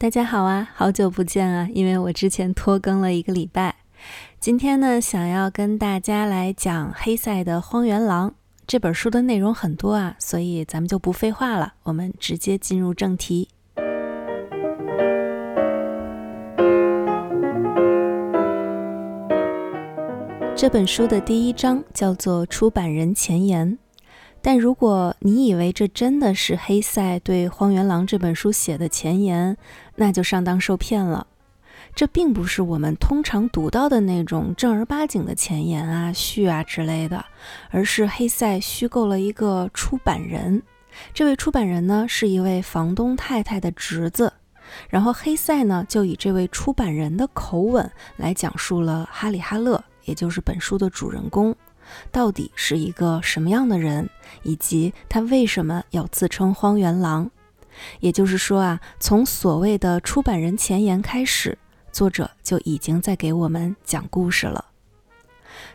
[0.00, 1.68] 大家好啊，好久不见啊！
[1.74, 3.74] 因为我之前拖更了一个礼拜，
[4.38, 8.30] 今天呢，想要跟大家来讲黑塞的《荒原狼》
[8.64, 13.48] 这本书的内容很多啊，所以咱们就不废话了，我们直接进入正题。
[20.54, 23.72] 这本书的第一章叫做《出版人前言》。
[24.48, 29.58] 但如果你以为这真的是黑塞对《荒原狼》这本书写的前言，
[29.96, 31.26] 那就上当受骗了。
[31.94, 37.22] 这并不是我们通常读到的那种正儿八经的前言啊、序啊之类的，
[37.68, 40.62] 而是黑塞虚构了一个出版人。
[41.12, 44.32] 这位出版人呢，是一位房东太太的侄子。
[44.88, 51.54] 然后黑塞呢，就以这位出版人的口吻来讲述了哈里哈勒，也就是本书的主人公。
[52.10, 54.08] 到底是一个什么样的人，
[54.42, 57.30] 以及他为什么要自称荒原狼？
[58.00, 61.56] 也就是说啊，从所谓的出版人前言开始，
[61.92, 64.64] 作者就已经在给我们讲故事了。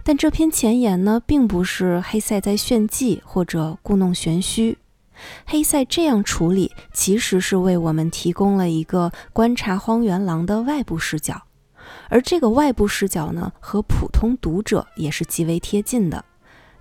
[0.04, 4.78] 但这篇前言呢，并不是黑塞在炫技或者故弄玄虚。
[5.46, 11.44] 黑塞这样处理，其实是为我们提供了一个观察荒原狼的外部视角。
[12.14, 16.24] 而这个外部视角呢，和普通读者也是极为贴近的，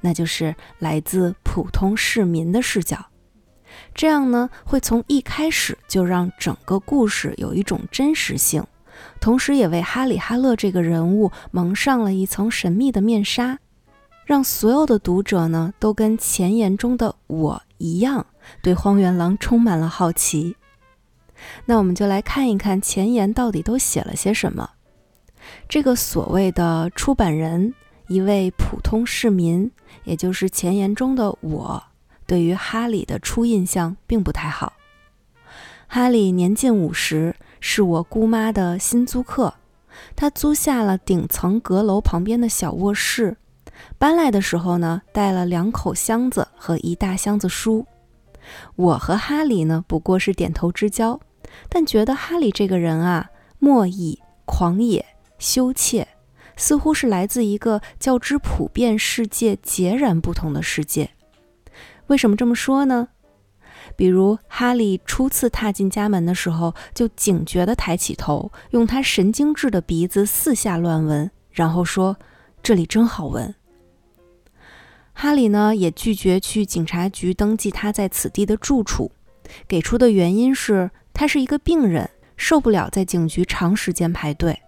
[0.02, 3.02] 那就是来自普通市民的视角。
[3.94, 8.62] 这样呢，会从一开始就让整个故事有一种真实性，
[9.22, 13.58] 同时也为哈里哈勒这个人物蒙上了一层神秘的面纱，
[14.27, 18.27] 让所有的读者呢，都跟前言中的我一样，
[18.60, 20.55] 对荒原狼充满了好奇。
[21.64, 24.69] 那我们就来看一看前言到底都写了些什么。
[25.69, 27.75] 这个所谓的出版人，
[28.09, 29.71] 一位普通市民，
[30.05, 31.83] 也就是前言中的我，
[32.27, 34.73] 对于哈里的初印象并不太好。
[35.87, 39.55] 哈里年近五十，是我姑妈的新租客。
[40.17, 43.37] 他租下了顶层阁楼旁边的小卧室，
[43.99, 47.87] 搬来的时候呢，带了两口箱子和一大箱子书。
[48.75, 51.21] 我和哈里呢，不过是点头之交，
[51.69, 53.28] 但觉得哈里这个人啊，
[53.59, 55.05] 莫逆、狂野。
[55.42, 56.06] 羞怯，
[56.56, 61.10] 似乎是来自一个较之普遍世界截然不同的世界。
[62.06, 63.08] 为什么这么说呢？
[63.97, 72.16] 比如哈利初次踏进家门的时候，就警觉地抬起头，用他神经质的鼻子四下乱闻，然后说
[72.62, 73.53] ：“这里真好闻。”
[75.12, 79.10] 哈利呢，也拒绝去警察局登记他在此地的住处，
[79.66, 84.59] 给出的原因是他是一个病人，受不了在警局长时间排队。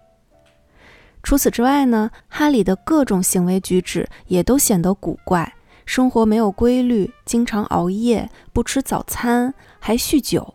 [1.25, 10.53] 除此之外呢，哈里的各种行为举止也都显得古怪，生活没有规律，经常熬夜，不吃早餐，还酗酒，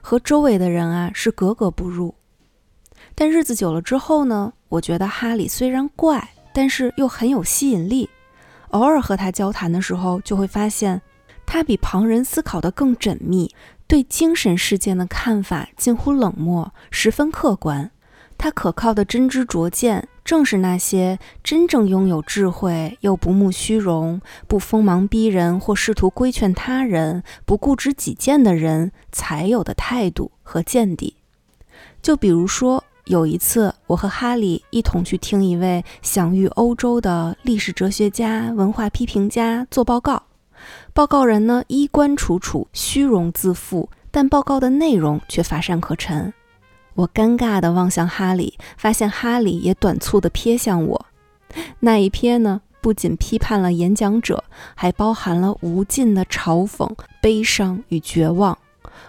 [0.00, 2.16] 和周围的人啊是格格不入。
[3.14, 8.10] 但日子久了之后呢，我觉得哈里虽然怪，但是又很有吸引力。
[8.70, 11.00] 偶尔和他交谈的时候，就会发现
[11.46, 13.54] 他比旁人思考的更缜密，
[13.86, 17.92] 对精神世界的看法近乎冷漠，十分客观。
[18.42, 31.14] 他可靠的真知灼见，正是那些真正拥有智慧又不慕虚荣、不锋芒逼人或试图规劝他人、不固执己见的人才有的态度和见地。
[32.02, 40.20] 就比如说，有一次，我和哈利一同去听一位享誉欧洲的历史哲学家、文化批评家做报告。
[40.92, 46.34] 报告人呢，衣冠楚楚，虚荣自负，但报告的内容却乏善可陈。
[46.94, 51.06] 我尴尬地望向哈里，发现哈里也短促地瞥向我。
[51.80, 54.44] 那一瞥呢，不仅批判了演讲者，
[54.74, 58.56] 还包含了无尽的嘲讽、悲伤与绝望。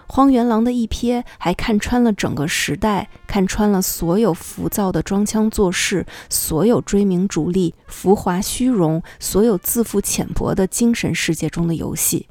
[0.06, 12.28] 荒原狼的一瞥，还看穿了整个时代，看穿了所有浮躁的装腔作势，所有追名逐利、浮华虚荣，所有自负浅薄的精神世界中的游戏。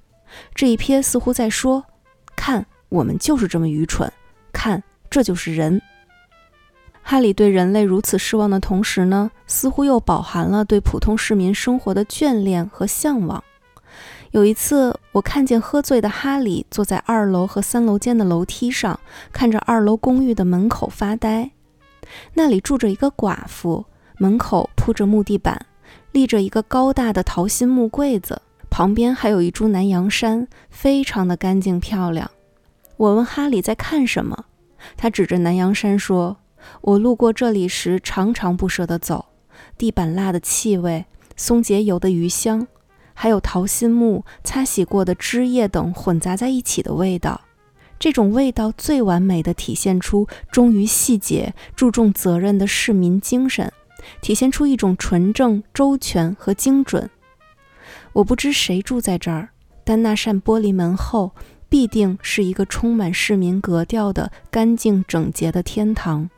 [0.54, 1.84] 这一瞥似乎在说
[2.36, 4.12] ：“看，我们就是这么愚蠢。
[4.52, 5.80] 看。”这就是人。
[7.04, 13.44] 哈里对人类如此失望的同时呢，似乎又饱含了对普通市民生活的眷恋和向往。
[14.32, 19.00] 有一次，我看见喝醉的哈里坐在二楼和三楼间的楼梯上，
[19.32, 21.52] 看着二楼公寓的门口发呆。
[22.34, 23.86] 那里住着一个寡妇，
[24.18, 25.64] 门口铺着木地板，
[26.12, 32.32] 立着一个高大的桃心木柜子，旁边还有一株南洋杉，非常的干净漂亮。
[32.98, 34.46] 我问哈里在看什么。
[34.98, 36.38] 他指着南洋山说
[36.82, 39.26] ：“我路过这里时，常常不舍得走。
[39.78, 42.68] 地板蜡的气味，松节油的余香，
[43.14, 47.42] 还有桃心木擦洗过的枝叶等混杂在一起的味道，
[48.00, 53.72] 这种味道最完美的体现出忠于细节、注重责任的市民精神，
[54.22, 57.10] 体现出一种纯正、周全和精准。
[58.14, 59.50] 我不知谁住在这儿，
[59.84, 61.32] 但那扇玻璃门后
[61.74, 66.30] 必定是一个充满市民格调的干净整洁的天堂。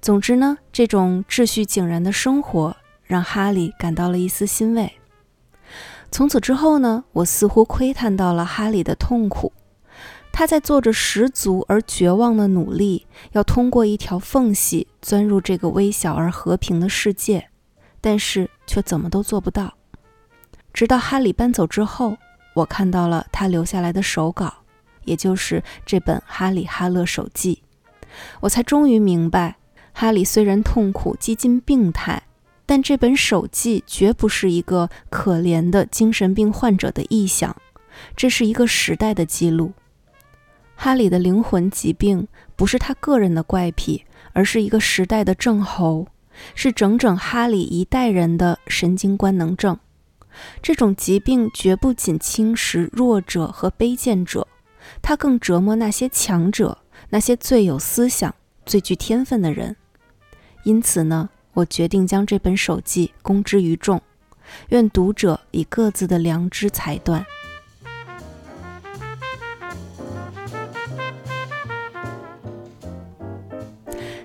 [0.00, 4.94] 总之呢，这种秩序井然的生活让哈利感到了一丝欣慰。
[6.10, 9.52] 从此之后呢，我似乎窥探到了哈利的痛苦。
[10.32, 17.50] 他在做着十足而绝望的努力，要通过一条缝隙钻入这个微小而和平的世界，
[18.00, 19.74] 但是却怎么都做不到。
[20.72, 22.16] 直到哈利搬走之后，
[22.54, 24.52] 我看到了他留下来的手稿，
[25.04, 27.62] 也就是这本《哈里·哈勒手记》，
[28.40, 29.56] 我才终于明白，
[29.92, 32.22] 哈里虽然痛苦几近病态，
[32.66, 37.56] 但这本手记绝不是一个可怜的精神病患者的臆想，
[38.16, 39.72] 这是一个时代的记录。
[40.74, 42.26] 哈里的灵魂疾病
[42.56, 46.06] 不是他个人的怪癖，而是一个时代的症候，
[46.54, 49.78] 是整整哈里一代人的神经官能症。
[50.62, 54.46] 这种疾病绝不仅侵蚀弱者和卑贱者，
[55.02, 56.78] 它更折磨那些强者，
[57.10, 58.34] 那些最有思想、
[58.64, 59.76] 最具天分的人。
[60.64, 64.00] 因此呢，我决定将这本手记公之于众，
[64.68, 67.24] 愿读者以各自的良知裁断。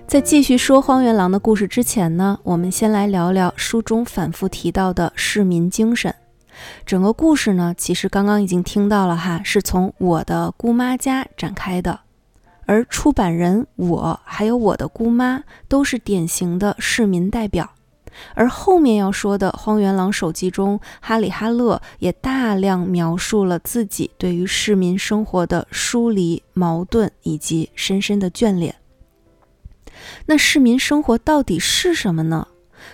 [0.06, 6.14] 在继续说荒原狼的故事之前呢，我们先来聊聊书中反复提到的市民精神。
[6.86, 11.98] 整个故事呢，其实刚刚已经听到了哈，是从我的姑妈家展开的，
[12.66, 17.68] 而出版人我还有我的姑妈都是典型的市民代表。
[18.34, 28.76] 而后面要说的《荒原狼手记》中，哈里·哈勒也大量描述了自己对于市民生活的疏离、矛盾以及深深的眷恋。
[30.26, 32.48] 那市民生活到底是什么呢？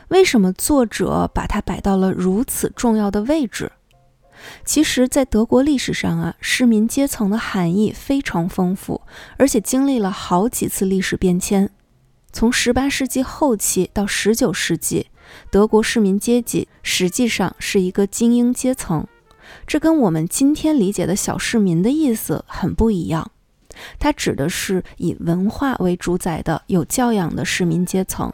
[0.08, 3.72] 为什么作者把它摆到了如此重要的位置？
[4.64, 9.02] 其实，在德国历史上啊，市民阶层的含义非常丰富，
[9.36, 11.70] 而且经历了好几次历史变迁。
[12.32, 15.08] 从18世纪后期到19世纪，
[15.50, 19.06] 德国市民阶级实际上是一个精英阶层，
[19.66, 23.31] 这跟我们今天理解的小市民的意思很不一样。
[23.98, 28.32] 它指的是以文化为主宰的有教养的市民阶层，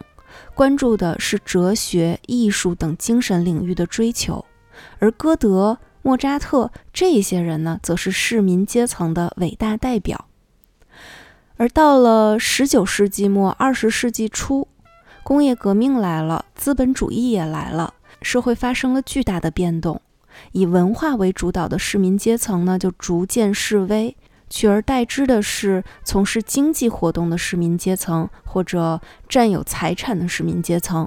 [0.55, 4.44] 关注的是哲学、艺术等精神领域的追求，
[4.99, 10.26] 而歌德、莫扎特这些人呢，则是市民阶层的伟大代表。
[11.56, 14.69] 而到了十九世纪末、二十世纪初，
[15.25, 20.00] 工业革命来了，资本主义也来了，社会发生了巨大的变动，
[20.52, 24.17] 以文化为主导的市民阶层呢，就逐渐式微。
[24.50, 31.06] 取而代之的是从事经济活动的市民阶层，或者占有财产的市民阶层。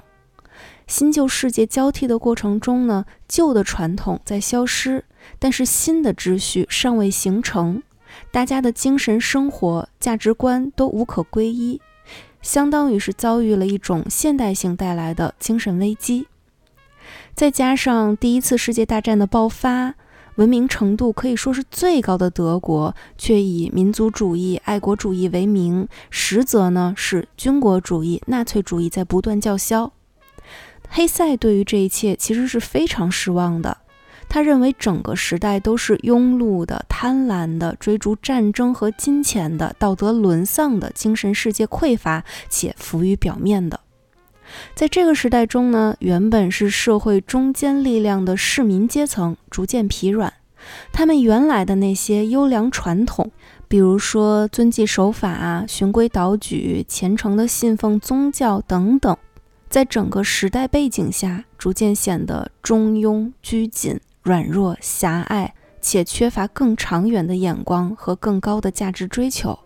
[0.86, 5.04] 新旧世界交替的过程中呢，旧的传统在消失，
[5.38, 7.82] 但是新的秩序尚未形成，
[8.30, 11.80] 大家的精神生活、价值观都无可归依，
[12.42, 16.26] 相当于是遭遇了一种现代性带来的精神危机。
[17.34, 19.94] 再加上第一次世界大战的爆发。
[20.36, 29.92] 文明程度可以说是最高的德国，却以民族主义、爱国主义为名，实则呢是军国主义、纳粹主义在不断叫嚣。
[30.88, 33.76] 黑塞对于这一切其实是非常失望的，
[34.28, 43.80] 他认为整个时代都是庸碌的、贪婪的、追逐战争和金钱的、道德沦丧的、精神世界匮乏且浮于表面的。
[44.74, 50.32] 在这个时代中呢，原本是社会中坚力量的市民阶层逐渐疲软，
[50.92, 53.30] 他们原来的那些优良传统，
[53.68, 59.16] 比如说遵纪守法、循规蹈矩、虔诚的信奉宗教等等，
[59.68, 69.58] 在整个时代背景下，逐渐显得中庸、拘谨、软弱、狭隘，且缺乏更长远的眼光和更高的价值追求。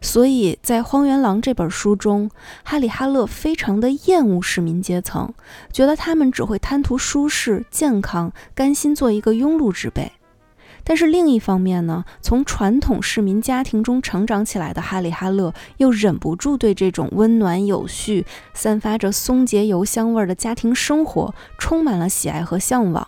[0.00, 2.30] 所以在《荒原狼》这本书中，
[2.64, 5.32] 哈里·哈勒非常的厌恶市民阶层，
[5.72, 10.12] 觉得他们只会贪图舒适、健康，甘心做一个庸碌之辈。
[10.84, 23.06] 但是另一方面呢，从传统市民家庭中成长起来的哈里·哈勒，又忍不住对这种温暖有序、散发着松节油香味的家庭生活充满了喜爱和向往，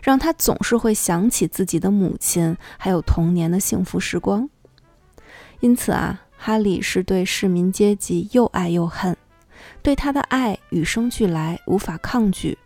[0.00, 4.48] 让他总是会想起自己的母亲，还有童年的幸福时光。
[5.60, 9.16] 因此啊，哈里是对市民阶级又爱又恨，
[9.82, 12.56] 对他的爱与生俱来，无法抗拒；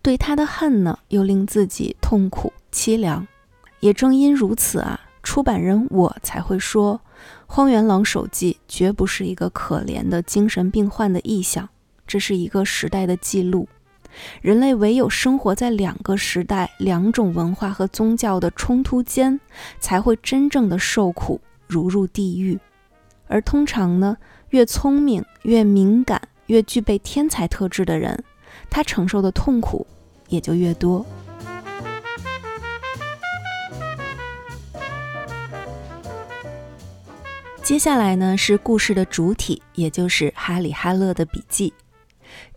[0.00, 3.26] 对他的恨呢，又令自己痛苦凄凉。
[3.80, 6.96] 也正因如此啊，出版人我才会说，
[7.46, 11.68] 《荒原狼手记》绝不是一个可怜的精神病患的臆想，
[12.06, 13.68] 这是一个时代的记录。
[14.40, 19.38] 人类唯有生活在两个时代、两种文化和宗教的冲突间，
[19.78, 22.58] 才会真正的受苦，如入地狱。
[23.28, 24.16] 而通常呢，
[24.50, 28.24] 越聪明、越敏感、越具备天才特质的人，
[28.70, 29.86] 他承受的痛苦
[30.28, 31.04] 也就越多。
[37.62, 41.74] 接下来呢，是故事的主体，也就是哈里·哈勒的笔记。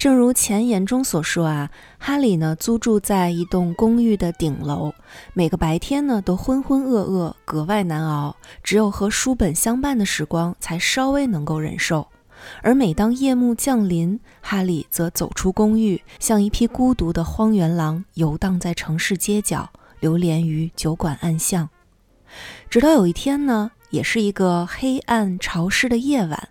[0.01, 4.91] 正如前言中所说啊，哈里呢租住在一栋公寓的顶楼，
[5.35, 12.07] 每个白天呢都浑浑噩噩，格外难熬，只有和书本相伴的时光才稍微能够忍受。
[12.63, 21.69] 而每当夜幕降临，哈里则走出公寓，像一匹孤独的荒原狼，游荡在城市街角，流连于酒馆暗巷。
[22.71, 26.49] 直到有一天呢，也是一个黑暗潮湿的夜晚。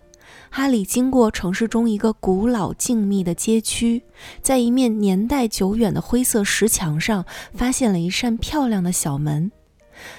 [0.53, 4.03] 哈里经过城市中一个古老静谧的街区，
[4.41, 9.49] 在一面年代久远的灰色石墙上，发现了一扇漂亮的小门。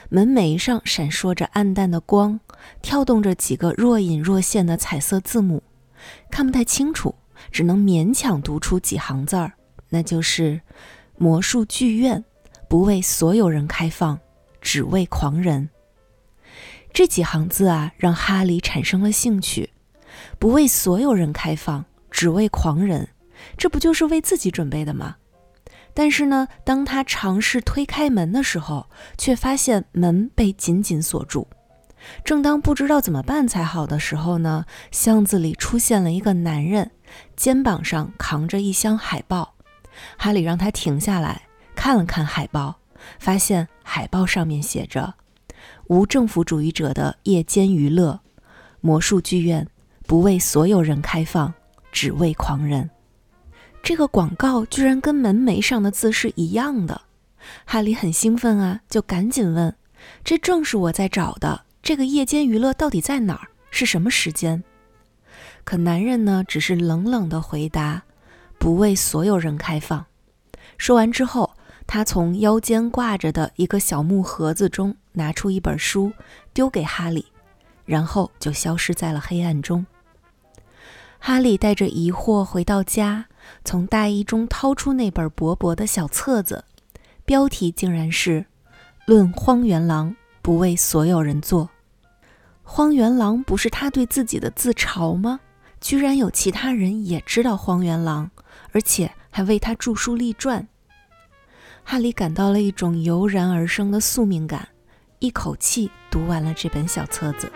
[0.08, 2.40] 门楣上闪烁着暗淡的光，
[2.80, 5.62] 跳动着几个若隐若现的彩色字母，
[6.30, 7.14] 看不太清楚，
[7.50, 9.52] 只能勉强读出几行字儿，
[9.90, 10.62] 那就是
[11.18, 12.24] “魔术剧院，
[12.70, 14.18] 不为所有人开放，
[14.62, 15.68] 只为狂人”。
[16.90, 19.68] 这几行字啊，让哈里产生了兴趣。
[20.42, 23.10] 不为所有人开放，只为狂人，
[23.56, 25.14] 这不就是为自己准备的吗？
[25.94, 31.46] 但是呢，当他尝试推开门的时候，却发现门被紧紧锁住。
[32.24, 36.90] 正当不知道怎么办才好的时候呢，巷子里出现了一个男人，
[37.36, 39.54] 肩膀上扛着一箱海报。
[40.16, 41.42] 哈里让他停下来
[41.76, 42.80] 看了看海报，
[43.20, 45.14] 发现海报上面写着
[45.86, 48.18] “无政府主义者的夜间娱乐，
[48.80, 49.68] 魔术剧院”。
[50.12, 51.54] 不为所有人开放，
[51.90, 52.90] 只为狂人。
[53.82, 57.00] 这个广告居然跟门楣上的字是一样的，
[57.64, 59.74] 哈利很兴奋啊，就赶紧问
[60.22, 63.48] ：“这正是我在找的，这个夜间娱乐到底在哪儿？
[63.70, 64.62] 是什么时间？”
[65.64, 68.02] 可男人呢，只是冷冷的回答
[68.60, 70.04] ：“不为所有人开放。”
[70.76, 71.54] 说完之后，
[71.86, 76.12] 他从腰间挂着的一个小木盒子中拿出一本书，
[76.52, 77.24] 丢给哈利，
[77.86, 79.86] 然后就消失在了黑暗中。
[81.24, 83.26] 哈利带着疑惑回到家，
[83.64, 86.64] 从大衣中掏出那本薄薄的小册子，
[87.24, 88.40] 标题竟然是
[89.06, 91.66] 《论荒原狼，不为所有人做》。
[92.64, 95.38] 荒原狼不是他对自己的自嘲吗？
[95.80, 98.28] 居然有其他人也知道荒原狼，
[98.72, 100.66] 而且还为他著书立传。
[101.84, 104.66] 哈利感到了一种油然而生的宿命感，
[105.20, 107.48] 一口气读完了这本小册子。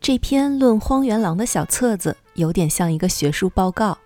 [0.00, 3.98] 这篇论荒原狼的小册子有点像一个学术报告，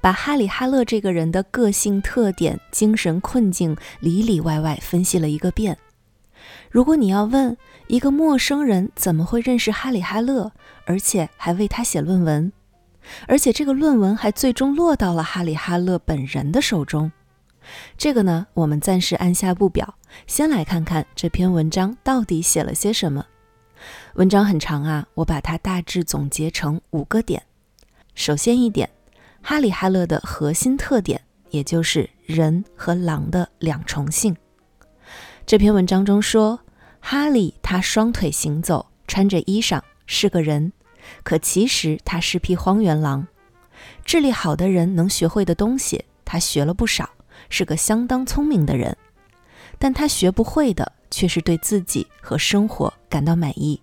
[0.00, 5.76] 把哈里·哈勒这个人的个性特点、精神困境里里外外分析了一个遍。
[6.70, 7.54] 如果你要问
[7.88, 10.50] 一个陌生人怎么会认识哈里·哈勒，
[10.86, 12.50] 而且还为他写论文，
[13.28, 17.12] 而且这个论文还最终落到了哈里·哈勒本人的手中，
[17.98, 19.96] 这个呢，我们暂时按下不表，
[20.26, 23.26] 先来看看这篇文章到底写了些什么。
[24.14, 27.42] 文章很长啊，我把它大致总结成五个点。
[28.14, 28.88] 首先一点，
[29.42, 34.36] 哈里·哈勒的核心特点，也就是人和狼的两重性。
[35.46, 36.60] 这篇文章中说，
[37.00, 40.72] 哈里他双腿行走，穿着衣裳，是个人，
[41.22, 43.26] 可其实他是匹荒原狼。
[44.04, 47.10] 智力好的人能学会的东西，他学了不少，
[47.50, 48.96] 是个相当聪明的人。
[49.78, 50.92] 但他学不会的。
[51.14, 53.80] 却是对自己和生活感到满意。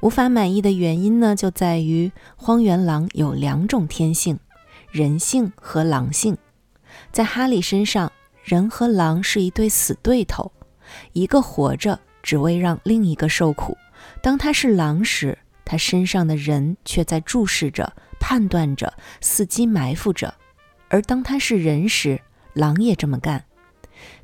[0.00, 4.38] 无法满意的原因呢，就在于荒原狼有两种天性：
[4.92, 6.38] 人性和狼性。
[7.10, 8.12] 在哈利身上，
[8.44, 10.52] 人和狼是一对死对头，
[11.12, 13.76] 一个活着只为让另一个受苦。
[14.22, 20.32] 当他是狼时，他身上的人却在注视着、判断着、伺机埋伏着；
[20.88, 22.20] 而当他是人时，
[22.52, 23.44] 狼也这么干。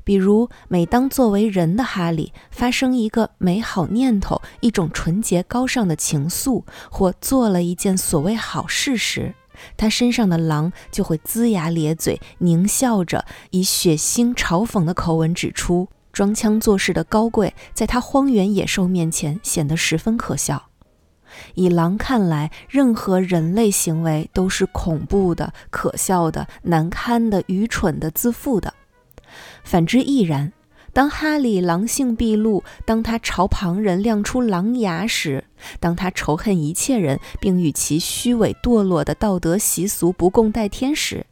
[0.09, 9.35] 比如，每当作为人的哈利发生一个美好念头、一种纯洁高尚的情愫，或做了一件所谓好事时，
[9.77, 20.69] 他身上的狼就会龇牙咧嘴，狞笑着，以血腥嘲讽的口吻指出，装腔作势的高贵在他荒原野兽面前显得十分可笑。
[21.53, 28.73] 以狼看来，任何人类行为都是恐怖的、可笑的、难堪的、愚蠢的、自负的。
[29.69, 30.51] 反之亦然。
[30.93, 35.43] 当哈利狼性毕露，当他朝旁人亮出狼牙时，
[35.79, 41.23] 当他仇恨一切人，并与其虚伪堕落的道德习俗不共戴天时，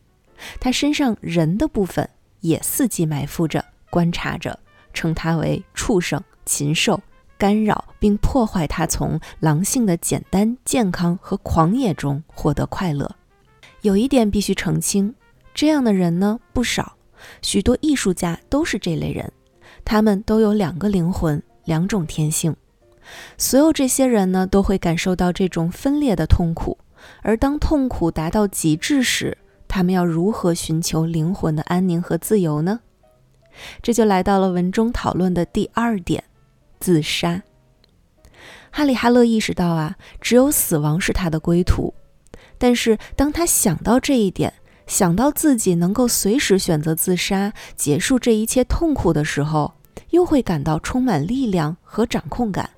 [0.59, 2.07] 他身上人的部分
[2.41, 4.59] 也伺机埋伏着、观察着，
[4.93, 7.01] 称他为畜生、禽兽。
[7.39, 13.15] 干扰并破坏他从狼性的简单、健康和狂野中获得快乐。
[13.81, 15.15] 有一点必须澄清：
[15.55, 16.96] 这样的人呢不少，
[17.41, 19.31] 许多艺术家都是这类人。
[19.85, 22.55] 他们都有两个灵魂，两种天性。
[23.37, 26.77] 所有这些人呢都会感受到这种分裂的痛苦。
[27.21, 32.81] 而当痛苦达到极致时，他们要如何寻求灵魂的安宁和自由呢？
[33.81, 36.23] 这就来到了文中讨论的第二点。
[36.79, 37.43] 自杀。
[38.69, 41.93] 哈利·哈勒意识到啊，只有死亡是他的归途。
[42.59, 44.53] 但是当他想到这一点，
[44.87, 49.73] 想到自己能够随时选择自杀，结束这一切痛苦的时候，
[50.09, 52.69] 又会感到充满力量和掌控感。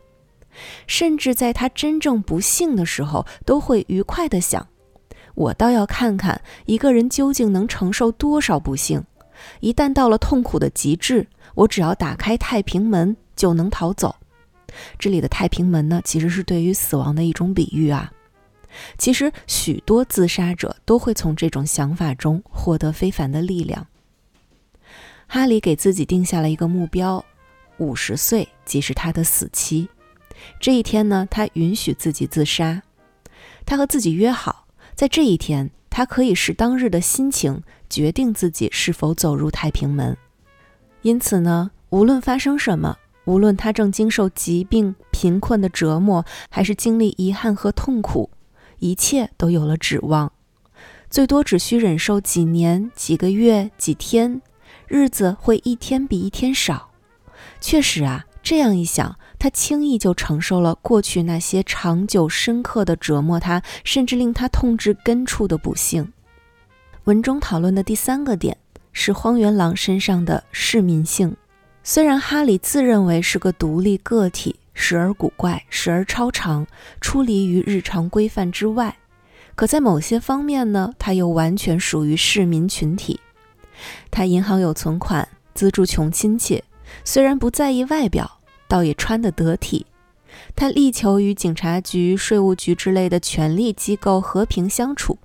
[0.87, 4.67] 甚至在他真正不幸的时候，都会愉快地想：
[5.35, 9.01] 我倒要看看一个人究竟能承受多少不幸。
[9.61, 13.15] 一旦到了痛苦的极致，我只要打开太平门。
[13.39, 14.13] 就能逃走。
[14.97, 18.11] 这里的太平门呢，其实是对于死亡的一种比喻啊。
[18.97, 23.88] 其实许多自杀者都会从这种想法中获得非凡的力量。
[25.27, 27.23] 哈利给自己定下了一个目标：
[27.77, 29.88] 五十岁即是他的死期。
[30.59, 32.81] 这一天呢，他允许自己自杀。
[33.65, 40.17] 他和自己约好，在这一天，他可以视当日的心情决定自己是否走入太平门。
[41.01, 42.97] 因此呢，无论发生什么。
[43.25, 48.27] 无论他正经受疾病、贫困的折磨，还是经历遗憾和痛苦，
[48.79, 50.31] 一切都有了指望。
[51.09, 54.41] 最多只需忍受几年、几个月、几天，
[54.88, 56.91] 日子会一天比一天少。
[57.59, 66.13] 确实啊，这样一想，他轻易就承受了过去那些长久、深刻的折磨他，甚至令他痛至根处的不幸。
[67.05, 68.55] 文中讨论的第三个点
[68.94, 71.35] 是荒原狼身上的市民性。
[71.83, 76.65] 虽然哈里自认为是个独立个体，时而古怪，时而超常，
[77.01, 78.98] 出离于日常规范之外，
[79.53, 83.20] 可在某些方面呢，他又完全属于市民群体。
[84.09, 86.63] 他银行有存款，资助穷亲戚，
[87.03, 88.39] 虽然不在意外表，
[88.70, 89.85] 倒也穿得得体。
[90.55, 95.20] 他力求与警察局、税务局之类的权力机构和平相处。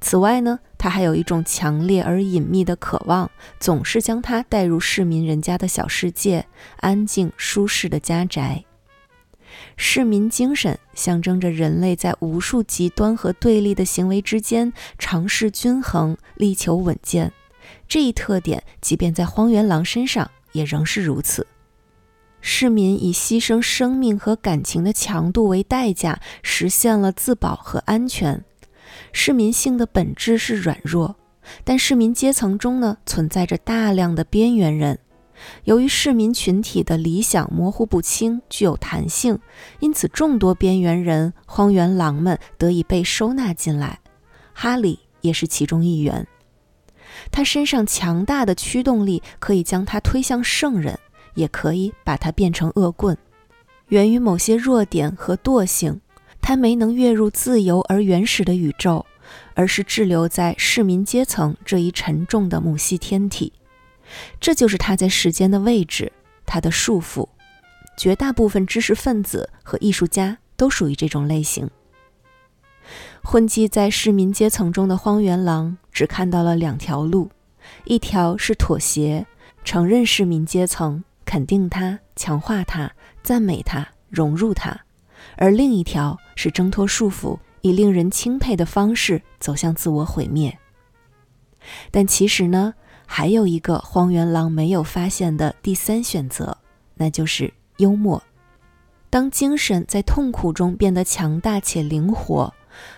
[0.00, 6.46] 此外呢，他还有一种强烈而隐秘的渴望，总是将他带入市民人家的小世界，
[6.78, 8.64] 安静舒适的家宅。
[9.82, 17.32] 市民精神象征着人类在无数极端和对立的行为之间尝试均衡，力求稳健。
[17.88, 21.46] 这一特点，即便在荒原狼身上也仍是如此。
[22.42, 28.44] 市民以牺牲生命和感情的强度为代价，实现了自保和安全。
[29.14, 31.16] 市民性的本质是软弱，
[31.64, 34.98] 但市民阶层中呢存在着大量的边缘人。
[35.64, 39.38] 由于市民群体的理想模糊不清、具有弹性，
[39.78, 44.00] 因此众多边缘人、荒原狼们得以被收纳进来。
[44.52, 46.26] 哈里也是其中一员。
[47.30, 50.98] 他身上强大的驱动力可以将他推向圣人，
[51.34, 53.16] 也可以把他变成恶棍。
[53.88, 56.00] 源于某些弱点和惰性。
[56.42, 59.04] 他没能跃入自由而原始的宇宙，
[59.54, 63.52] 而是滞留在市民阶层这一沉重的母系天体。
[64.40, 66.12] 这就是他在世间的位置，
[66.46, 67.28] 他的束缚。
[67.96, 71.68] 绝大部分知识分子和艺术家都属于这种类型。
[73.22, 77.30] 混迹在市民阶层中的荒原狼只看到了两条路：
[77.84, 79.26] 一条是妥协，
[79.62, 82.90] 承认市民阶层，肯定他，强化他，
[83.22, 84.80] 赞美他，融入他。
[85.36, 90.58] 而另一条是挣脱束缚，以令人钦佩的方式走向自我毁灭。
[91.90, 92.72] 但其实呢，
[93.12, 96.56] 还有一个荒原狼没有发现的第三选择，
[96.94, 98.22] 那就是幽默。
[99.10, 102.54] 当精神在痛苦中变得强大且灵活，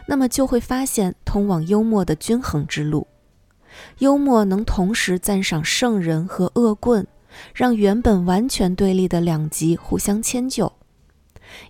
[0.07, 3.07] 那么就会发现通往幽默的均衡之路。
[4.01, 7.07] 幽默能同时赞赏圣人和恶棍，
[7.55, 10.71] 让原本完全对立的两极互相迁就。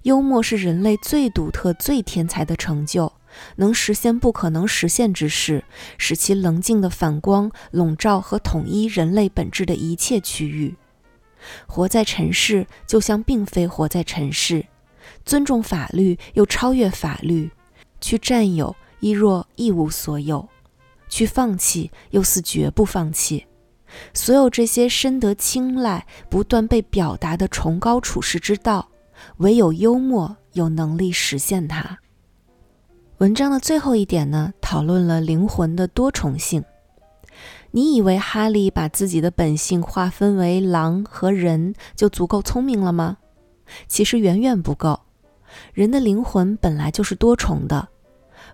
[0.02, 3.12] 幽默是人类最独特、最天才的成就，
[3.56, 5.64] 能实现不可能实现之事，
[5.98, 10.74] 使其冷静的反光笼罩和统一人类本质的一切区域。
[11.66, 14.64] 活在尘世，就像并非活在尘世；
[15.24, 17.50] 尊重法律又超越法律，
[18.00, 20.48] 去占有亦若一无所有，
[21.08, 23.44] 去放弃又似绝不放弃。
[24.14, 28.88] 所有这些深得青睐、不断被表达的崇高处世之道，
[29.38, 31.98] 唯有幽默有能力实现它。
[33.22, 36.64] 文章的最后一点呢，讨论了灵魂的多重性。
[37.70, 43.18] 你以为哈利把自己的本性划分为狼和人就足够聪明了吗？
[43.86, 44.98] 其实远远不够。
[45.72, 47.86] 人的灵魂本来就是多重的。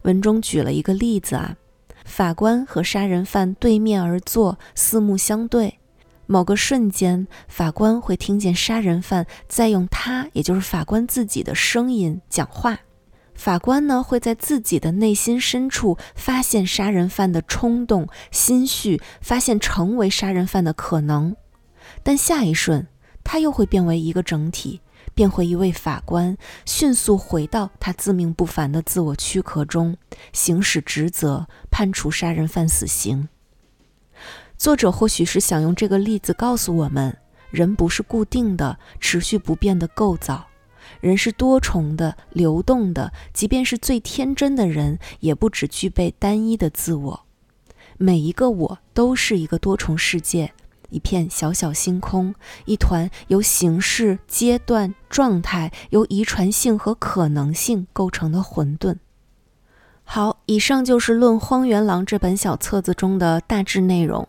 [0.02, 1.56] 文中举了一个例子啊，
[2.04, 5.78] 法官和杀人犯对面而坐，四目相对。
[6.26, 12.78] 某个瞬间，法官会听见杀人犯在用他，也就是法官自己的声音讲话。
[13.38, 21.36] 法官呢，会在自己的内心深处发现杀人犯的冲动、心绪，发现成为杀人犯的可能。
[22.02, 22.88] 但下一瞬，
[23.22, 24.80] 他又会变为一个整体，
[25.14, 29.96] 变回一位法官，迅速回到他自命不凡的自我躯壳中，
[30.32, 33.28] 行使职责，判处杀人犯死刑。
[34.56, 37.16] 作者或许是想用这个例子告诉我们：
[37.52, 40.47] 人不是固定的、持续不变的构造。
[41.00, 47.24] 人是多重的、流动的，即便是最天真的人，也不只具备单一的自我。
[47.96, 50.52] 每一个我都是一个多重世界，
[50.90, 52.34] 一片小小星空，
[52.64, 58.96] 一团由形式、阶段、状态、由遗传性和可能性构成的混沌。
[60.04, 64.26] 好，以上就是《论荒原狼》这本小册子中的大致内容。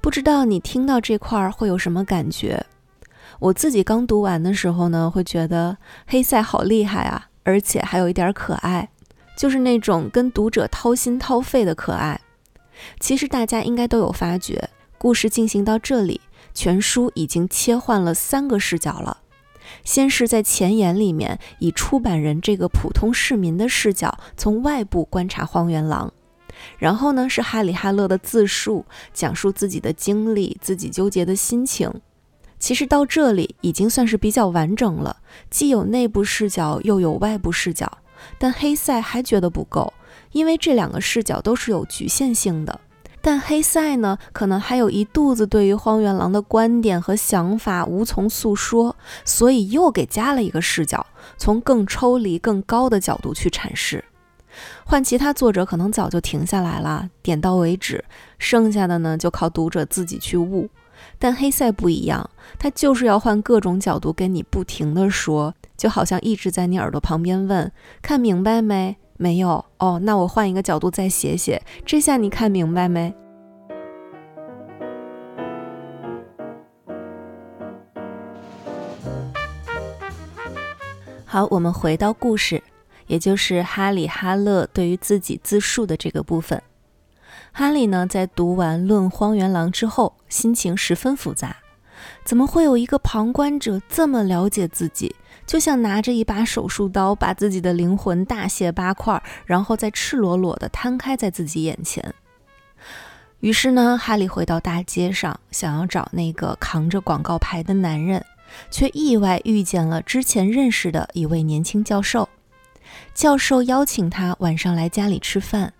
[0.00, 2.66] 不知道你听到这块儿会有什么感觉？
[3.40, 8.88] 我自己刚读完的时候呢，会觉得黑塞好厉害啊，而且还有一点可爱，
[9.36, 12.20] 就是那种跟读者掏心掏肺的可爱。
[12.98, 16.20] 其实大家应该都有发觉，故事进行到这里，
[16.52, 19.18] 全书已经切换了三个视角了。
[19.84, 26.10] 先是在前言里面，以出版人这个普通市民的视角，从外部观察荒原狼；
[26.78, 31.92] 然后呢，是哈里哈勒的自述，讲述自己的经历，自己纠结的心情。
[32.58, 35.16] 其实到这里已经算是比较完整了，
[35.50, 37.90] 既有内部视角，又有外部视角。
[38.36, 39.92] 但黑塞还觉得不够，
[40.32, 42.80] 因为这两个视角都是有局限性的。
[43.20, 48.94] 但黑塞呢，可能还有一肚子对于荒原狼的观点和想法无从诉说，
[49.24, 51.04] 所以又给加了一个视角，
[51.36, 54.04] 从更抽离、更高的角度去阐释。
[54.84, 58.04] 换其他作者，可能早就停下来了，点到为止，
[58.38, 60.68] 剩下的呢，就靠读者自己去悟。
[61.18, 68.96] 但黑塞不一样，他就是要换各种角度跟你不停的说，就好像一直在你耳朵旁边问：“看明白没？
[69.16, 73.12] 没有哦，那我换一个角度再写写，这下你看明白没？”
[81.26, 82.62] 好，我们回到故事，
[83.08, 86.62] 也就是哈里哈勒对于自己自述的这个部分。
[87.52, 91.56] 哈利呢，在读完《论荒原狼》之后，心情十分复杂。
[92.24, 102.14] 怎么会有一个旁观者这么了解自己，就像拿着一把手术刀，把自己的灵魂大卸八块，然后再赤裸裸地摊开在自己眼前？
[103.40, 108.24] 于是呢，哈利回到大街上，想要找那个扛着广告牌的男人，
[108.70, 112.28] 却意外遇见了之前认识的一位年轻教授。
[113.14, 115.72] 教授邀请他晚上来家里吃饭。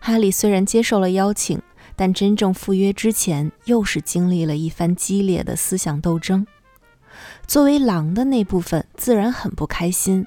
[0.00, 1.60] 哈利虽然接受了邀请，
[1.94, 6.46] 但真正赴约之前，又是经历了一番激烈的思想斗争。
[7.46, 10.26] 作为狼的那部分，自然很不开心。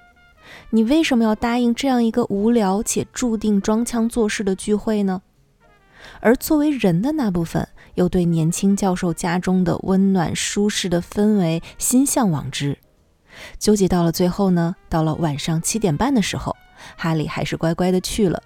[0.72, 5.22] 你为什么要答应这样一个无聊且注定装腔作势的聚会呢？
[6.22, 12.78] 而作为人的那部分，又对年轻教授家中的温暖舒适的氛围心向往之。
[13.60, 14.76] 纠结到了最后呢？
[14.90, 16.56] 到了晚上七点半的时候，
[16.98, 18.42] 哈利还是乖乖的去了。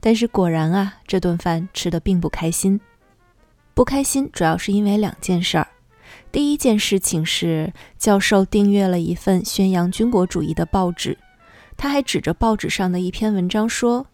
[0.00, 2.80] 但是果然啊，这顿饭吃得并不开心。
[3.74, 5.68] 不开心主要是因为两件事儿。
[6.32, 11.16] 第一件事情是，教授订阅了一份宣扬军国主义的报纸，
[11.76, 14.06] 他还指着报纸上的一篇文章说，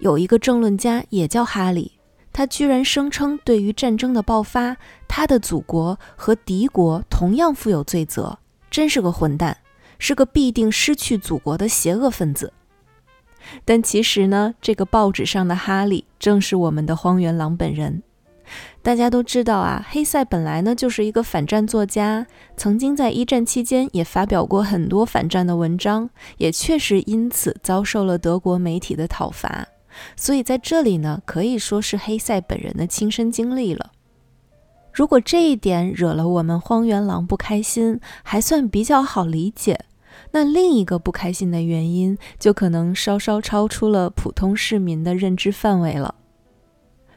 [0.00, 1.92] 有一个政论家也叫哈里，
[2.32, 8.38] 他居然声称对于战争的爆发，他的祖国和敌国同样负有罪责，
[8.70, 9.56] 真是个混蛋，
[9.98, 12.52] 是个必定失去祖国的邪恶分子。
[13.64, 18.02] 但其实呢，这个报纸上的哈利正是我们的荒原狼本人。
[18.80, 26.08] 大家都知道啊，黑塞本来呢就是一个反战作家，曾经在一战期间也发表过很多反战的文章，
[26.38, 29.68] 也确实因此遭受了德国媒体的讨伐。
[30.16, 33.90] 所以在这里呢，可以说是黑塞本人的亲身经历了。
[34.92, 39.78] 如果这一点惹了我们荒原狼不开心，还算比较好理解。
[40.38, 46.14] 那另一个不开心的原因，就可能稍稍超出了普通市民的认知范围了。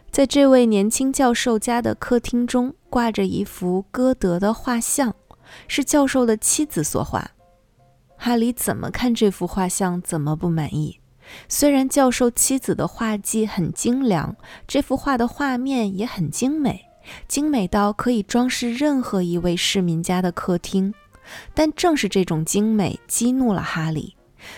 [0.09, 5.13] 在这位年轻教授家的客厅中，挂着一幅歌德的画像，
[5.67, 7.29] 是教授的妻子所画。
[8.17, 10.99] 哈里怎么看这幅画像，怎么不满意。
[11.47, 14.35] 虽然教授妻子的画技很精良，
[14.67, 16.87] 这幅画的画面也很精美，
[17.27, 20.91] 精美到可以装饰任何一位市民家的客厅。
[21.53, 24.15] 但正是这种精美激怒了哈里，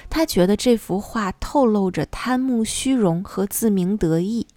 [0.09, 4.47] 他觉得这幅画透露着贪慕虚荣和自鸣得意。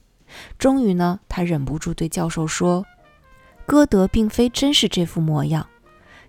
[0.58, 2.84] 终于呢，他忍不住对教授说
[3.64, 5.68] ：“歌德并非真是这副模样，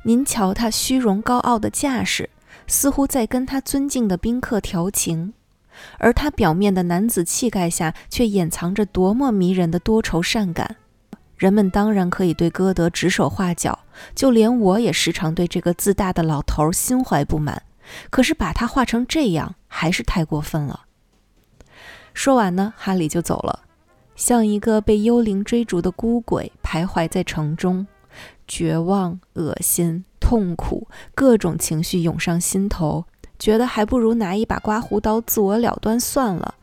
[0.03, 2.29] 您瞧他虚荣高傲的架势，
[2.67, 5.33] 似乎在跟他尊敬的宾客调情，
[5.97, 10.77] 而他表面的男子气概下却掩藏着多么迷人的多愁善感。”
[11.37, 13.79] 人们当然可以对歌德指手画脚，
[14.15, 17.63] 就连我也时常对这个自大的老头心怀不满。
[18.09, 20.81] 可是把他画成这样，还是太过分了。
[22.13, 23.61] 说完呢，哈里就走了，
[24.15, 27.87] 像一个被幽灵追逐的孤鬼，徘徊在城中，
[28.47, 33.05] 绝望、恶心、痛苦，各种情绪涌上心头，
[33.37, 36.55] 觉得还不如拿一把刮胡刀自我了断算了。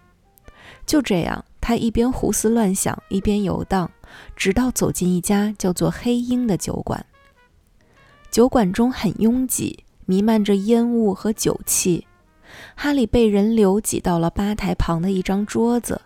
[0.84, 3.90] 就这样，他一边胡思乱想，一边游荡。
[4.36, 7.04] 直到走进一家叫做“黑鹰”的酒馆，
[8.30, 12.06] 酒馆中很拥挤，弥漫着烟雾和酒气。
[12.74, 16.00] 哈利被人流挤到了吧台旁的一张桌子，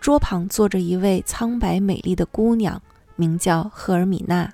[0.00, 2.80] 桌旁坐着一位苍白美丽的姑娘，
[3.14, 4.52] 名叫赫尔米娜。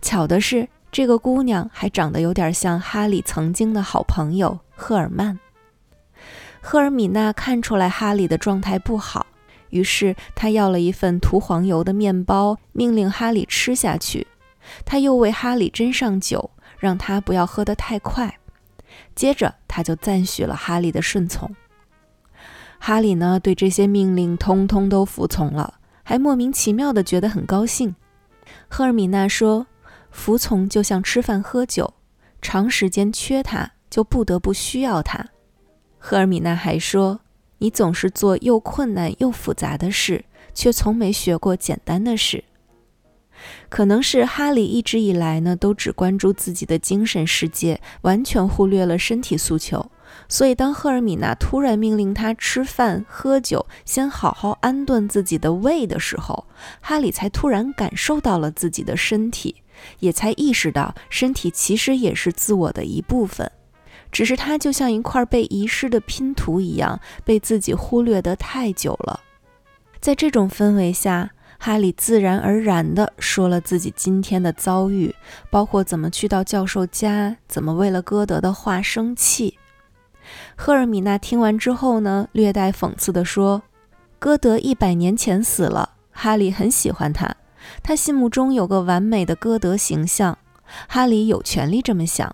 [0.00, 5.38] 巧的是，这个姑娘还长得有点像哈利曾经的好朋友赫尔曼。
[6.60, 9.26] 赫尔米娜看出来哈利的状态不好。
[9.74, 14.24] 于是他要了一份涂黄油的面包，命令哈里吃下去。
[14.84, 18.38] 他又为哈里斟上酒，让他不要喝得太快。
[19.16, 21.52] 接着他就赞许了哈利的顺从。
[22.78, 27.96] 哈里呢，对这些命令通通都服从了，还莫名其妙的觉得很高兴。
[28.68, 29.66] 赫尔米娜说
[30.12, 31.92] ：“服从就像吃饭喝酒，
[32.40, 35.26] 长时间缺它，就不得不需要它。”
[35.98, 37.18] 赫尔米娜还说。
[37.58, 42.44] 你总是做又困难又复杂的事，却从没学过简单的事。
[43.68, 49.90] 可能是哈利一直以来呢，都只关注自己的精神世界，完全忽略了身体诉求。
[50.28, 56.46] 所以，当赫尔米娜突然命令他吃饭喝酒，先好好安顿自己的胃的时候，
[56.80, 59.56] 哈利才突然感受到了自己的身体，
[59.98, 63.50] 也才意识到身体其实也是自我的一部分。
[64.14, 69.18] 只是他就像一块被遗失的拼图一样，被自己忽略得太久了。
[70.00, 75.12] 在这种氛围下，哈利自然而然地说了自己今天的遭遇，
[75.50, 79.58] 包括怎么去到教授家，怎么为了歌德的话生气。
[80.54, 83.64] 赫尔米娜听完之后呢，略带讽刺地说
[84.20, 87.34] ：“歌德一百年前死了，哈利很喜欢他，
[87.82, 90.38] 他心目中有个完美的歌德形象，
[90.86, 92.32] 哈利有权利这么想。”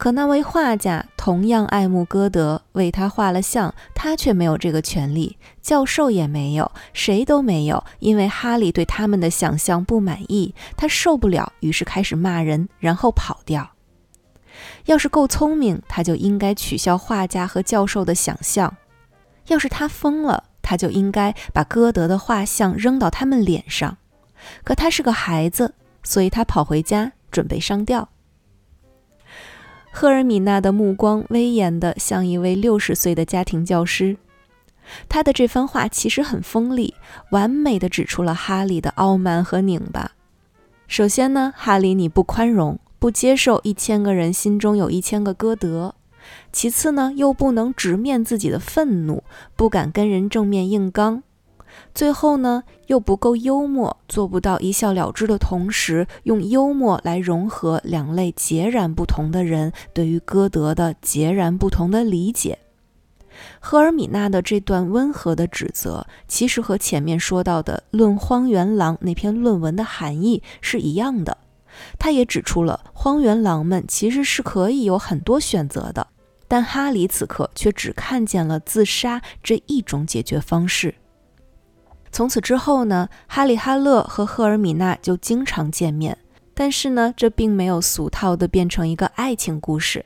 [0.00, 5.36] 可那位画家同样爱慕歌德，为他画了像，他却没有这个权利。
[5.60, 13.72] 教授也没有，谁都没有，因为哈利对他们的想象不满意，他受不了，于是开始骂人，然后跑掉。
[14.86, 18.70] 要是够聪明，他就应该取消画家和教授的想象；
[19.48, 23.98] 要是他疯了，他就应该把歌德的画像扔到他们脸上。
[24.64, 28.08] 可他是个孩子，所以他跑回家准备上吊。
[29.92, 34.16] 赫尔米娜的目光威严的像一位六十岁的家庭教师，
[35.08, 36.94] 他的这番话其实很锋利，
[37.30, 40.12] 完美的指出了哈利的傲慢和拧巴。
[40.86, 45.94] 首先呢，哈利你不宽容，不接受一千个人心中有一千个歌德；
[46.52, 49.22] 其次呢，又不能直面自己的愤怒，
[49.54, 51.22] 不敢跟人正面硬刚。
[51.94, 62.58] 最后呢，又不够幽默，做不到一笑了之的同时，用幽默来融合两类截然不同的人对于歌德的截然不同的理解。
[63.58, 71.38] 赫尔米娜的这段温和的指责，其实和前面说到的《论荒原狼》那篇论文的含义是一样的。
[71.98, 76.08] 他也指出了荒原狼们其实是可以有很多选择的，
[76.48, 80.96] 但哈里此刻却只看见了自杀这一种解决方式。
[82.12, 86.16] 从此之后呢，哈利·哈勒和赫尔米娜就经常见面。
[86.52, 90.04] 但是呢，这并没有俗套的变成一个爱情故事。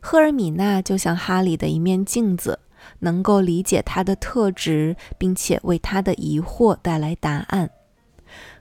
[0.00, 2.60] 赫尔米娜就像哈利的一面镜子，
[3.00, 7.70] 能够理解他的特质，并且为他的疑惑带来答案。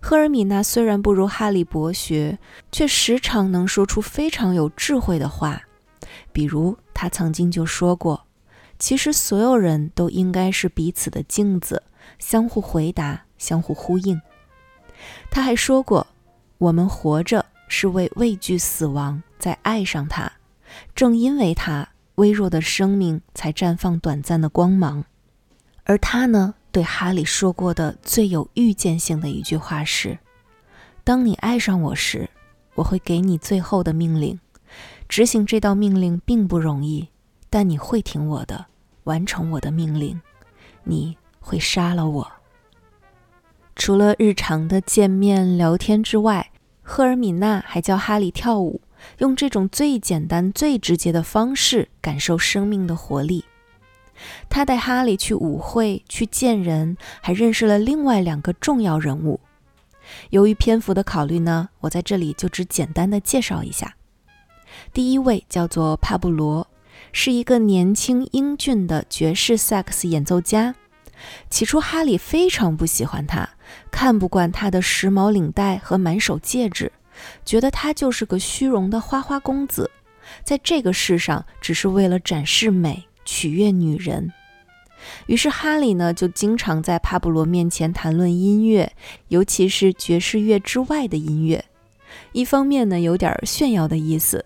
[0.01, 2.39] 赫尔米娜虽然不如哈利博学，
[2.71, 5.61] 却时常能说出非常有智慧的话。
[6.31, 8.25] 比如，他曾经就说过
[8.79, 11.83] ：“其实所有人都应该是彼此的镜子，
[12.23, 14.19] 相互回答，相互呼应。”
[15.29, 16.07] 他还说过
[16.57, 20.31] ：“我们活着是为畏惧死亡，在爱上他。
[20.95, 25.03] 正因为他，微弱的生命才绽放短暂的光芒。”
[25.83, 30.17] 而他呢，对哈利说过的最有预见性的一句话是
[31.03, 32.29] ：“当你爱上我时，
[32.75, 34.39] 我会给你最后的命令。”
[35.09, 37.09] 执行这道命令并不容易，
[37.49, 38.65] 但你会听我的，
[39.03, 40.19] 完成我的命令。
[40.85, 42.31] 你会杀了我。
[43.75, 46.51] 除了日常的见面聊天之外，
[46.81, 48.81] 赫尔米娜还教哈利跳舞，
[49.17, 53.43] 用这种最简单、最直接的方式感受生命的活力。
[54.47, 59.39] 他带哈利去舞会，去见人，还认识了另外两个重要人物。
[60.29, 63.95] 由于篇幅的考虑呢，我在这里就只简单的介绍一下。
[64.93, 66.67] 第一位叫做帕布罗，
[67.11, 70.75] 是一个年轻英俊的爵士萨克斯演奏家。
[71.49, 73.49] 起初，哈利非常不喜欢他，
[73.91, 76.91] 看不惯他的时髦领带和满手戒指，
[77.45, 79.89] 觉得他就是个虚荣的花花公子，
[80.43, 84.31] 在这个世上只是为了展示美、取悦女人。
[85.25, 88.89] 于是，哈利呢就经常在帕布罗面前谈论音乐，
[89.27, 91.63] 尤其是爵士乐之外的音乐。
[92.31, 94.45] 一方面呢，有点炫耀的意思。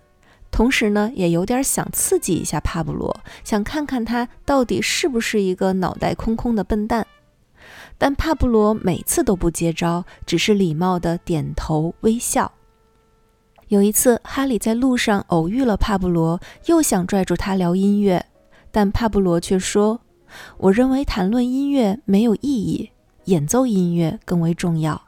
[0.58, 7.06] 同时呢，也有点想刺激一下帕布罗，想看看他到底是不是一个脑袋空空的笨蛋。
[7.96, 12.50] 但帕布罗每次都不接招，只是礼貌地点头微笑。
[13.68, 18.26] 有一次，哈利在路上偶遇了帕布罗，又想拽住他聊音乐，
[18.72, 20.00] 但帕布罗却说
[20.58, 22.90] ：“我认为谈论音乐没有意义，
[23.26, 25.00] 演奏音乐更为重要。”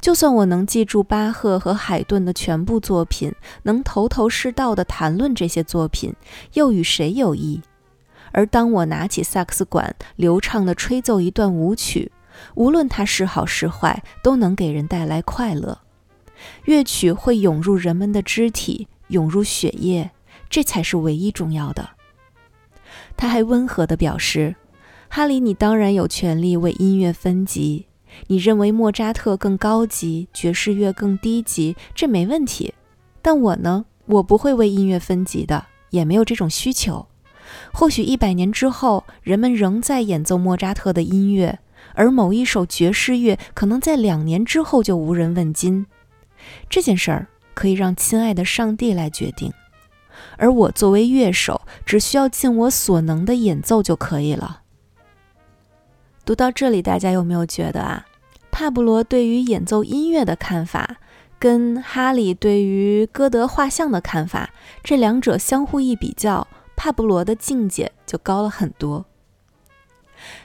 [0.00, 6.14] 就算我能记住巴赫和海顿的全部作品，能头头是道地谈论这些作品，
[6.52, 7.60] 又与谁有益？
[8.32, 12.12] 而当我拿起萨克斯管，流畅地吹奏一段舞曲，
[12.54, 15.78] 无论它是好是坏，都能给人带来快乐。
[16.64, 20.10] 乐曲会涌入人们的肢体，涌入血液，
[20.50, 21.88] 这才是唯一重要的。
[23.16, 24.54] 他还温和地表示
[25.08, 27.86] ：“哈里，你当然有权利为音乐分级。”
[28.28, 32.74] 你认为莫扎特更高级，爵士乐更低级，这没问题。
[33.22, 37.06] 但我呢，我不会为音乐分级的，也没有这种需求。
[37.72, 41.58] 或许一百年之后，人们仍在演奏莫扎特的音乐，
[41.94, 45.86] 而某一首爵士乐可能在两年之后就无人问津。
[46.68, 49.52] 这件事儿可以让亲爱的上帝来决定，
[50.36, 54.62] 而我作为乐手，只需要尽我所能的演奏就可以了。
[56.26, 58.04] 读到这里，大家有没有觉得啊，
[58.50, 60.96] 帕布罗对于演奏音乐的看法，
[61.38, 64.50] 跟哈利对于歌德画像的看法，
[64.82, 69.06] 这两者相互一比较，帕布罗的境界就高了很多。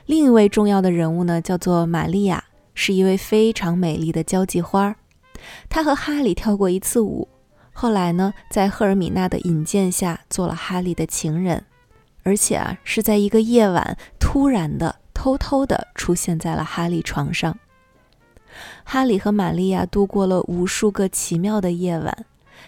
[0.06, 2.44] 另一位重要的人物呢，叫做玛利亚，
[2.76, 4.96] 是一位非常美丽的交际花。
[5.68, 7.28] 她和哈利跳过一次舞，
[7.74, 11.66] 后来呢，在赫尔米娜的引荐下，做了哈利的情人，
[12.24, 14.98] 而且啊，是在一个夜晚突然的。
[15.14, 17.60] 偷偷的出现在了哈利床上。
[18.84, 22.26] 哈利和玛利亚度过了无数个奇妙的夜晚，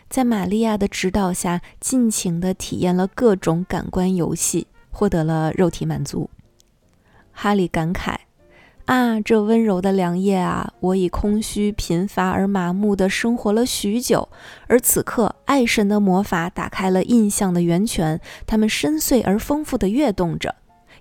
[0.07, 6.29] 在玛利亚的指导下，尽情的体验了各种感官游戏，获得了肉体满足。
[7.31, 8.17] 哈利感慨
[8.85, 14.27] ：“啊，这温柔的凉夜啊，我以空虚、贫乏而麻木地生活了许久，
[14.67, 20.53] 而此刻，爱神的魔法打开了印象的源泉，它们深邃而丰富地跃动着。”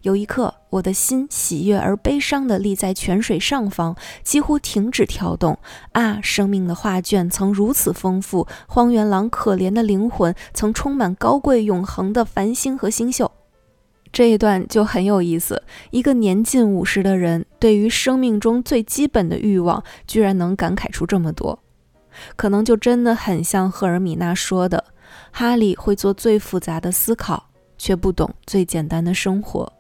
[0.03, 5.59] 有一刻，我的心喜悦而悲伤地立在泉水上方，几乎停止跳动。
[5.93, 13.31] 啊，生命的画卷曾如此丰富，荒原狼可怜的灵魂曾充满高贵永恒的繁星和星宿。
[14.13, 15.63] 这一段就很有意思。
[15.91, 21.59] 一个年近五十的人，对于生命中最基本的欲望，居然能感慨出这么多，
[22.37, 24.85] 可能就真的很像赫尔米娜说的：
[25.31, 27.49] 哈利会做最复杂的思考，
[27.79, 29.73] 却不懂最简单的生活。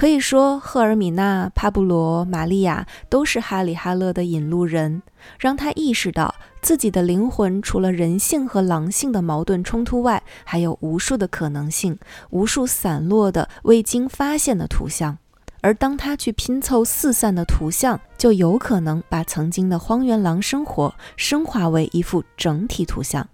[0.00, 5.02] 可以说，赫尔米娜、帕布罗、玛利亚都是哈里·哈勒的引路人，
[5.38, 11.98] 让他意识到自己的灵魂除了人性和狼性的矛盾冲突外，还有无数的可能性，
[12.30, 15.18] 无数散落的未经发现的图像。
[15.60, 23.28] 而当他去拼凑四散的图像，就有可能把曾经的荒原狼生活升华为一幅整体图像。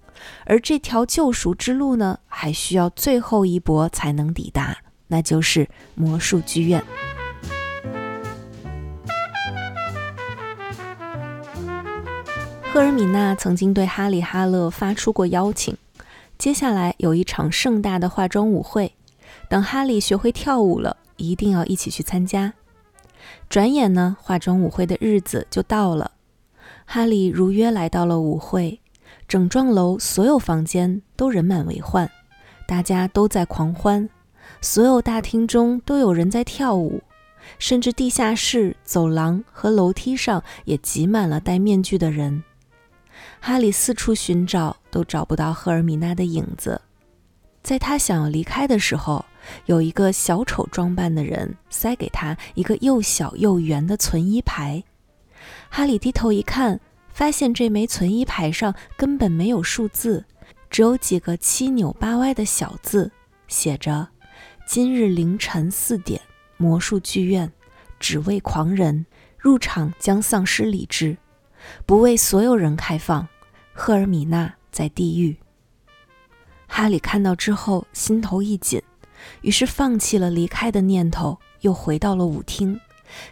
[0.44, 4.78] 而这条救赎之路呢，还需要最后一搏才能抵达。
[5.08, 6.82] 那就是魔术剧院。
[12.72, 15.74] 赫尔米娜曾经对哈利·哈勒发出过邀请，
[16.36, 18.92] 接下来有一场盛大的化妆舞会，
[19.48, 22.52] 等哈利学会跳舞了，一定要一起去参加。
[23.48, 26.10] 转眼呢，化妆舞会的日子就到了。
[26.84, 28.80] 哈利如约来到了舞会，
[29.26, 32.10] 整幢楼所有房间都人满为患，
[32.66, 34.08] 大家都在狂欢，
[34.60, 37.02] 所有大厅中都有人在跳舞，
[37.58, 42.42] 甚至地下室、走廊和楼梯上也挤满了戴面具的人。
[43.40, 46.80] 哈利四处寻找，都找不到赫尔米娜的影子。
[47.62, 49.24] 在他想要离开的时候，
[49.66, 54.82] 有一个小丑装扮的人塞给他一个又小又圆的存衣牌。
[55.68, 56.80] 哈利低头一看，
[57.12, 60.24] 发现这枚存衣牌上根本没有数字，
[60.70, 63.10] 只有几个七扭八歪的小字，
[63.48, 64.08] 写着
[64.66, 66.20] ：“今日凌晨四点，
[66.56, 67.52] 魔术剧院，
[68.00, 69.06] 只为狂人，
[69.38, 71.16] 入场将丧失理智。”
[71.86, 73.28] 不为所有人开放。
[73.72, 75.36] 赫尔米娜在地狱。
[76.66, 78.82] 哈利看到之后，心头一紧，
[79.42, 82.80] 于是放弃了离开的念头，又回到了舞厅，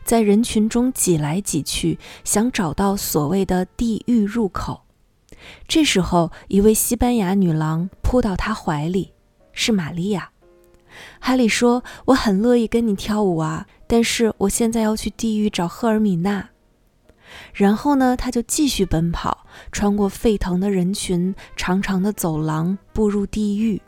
[0.05, 4.82] 在人群中挤来挤去，想找到所谓的地狱入口。
[5.66, 9.12] 这时候，一位西班牙女郎扑到他怀里，
[9.53, 10.30] 是玛利亚。
[11.20, 16.51] 哈利说：“我很乐意跟你跳舞啊，但是我现在要去地狱找赫尔米娜。”
[17.53, 23.82] 然后呢，他就继续奔跑，穿过沸腾的人群，长长的走廊，步入地狱。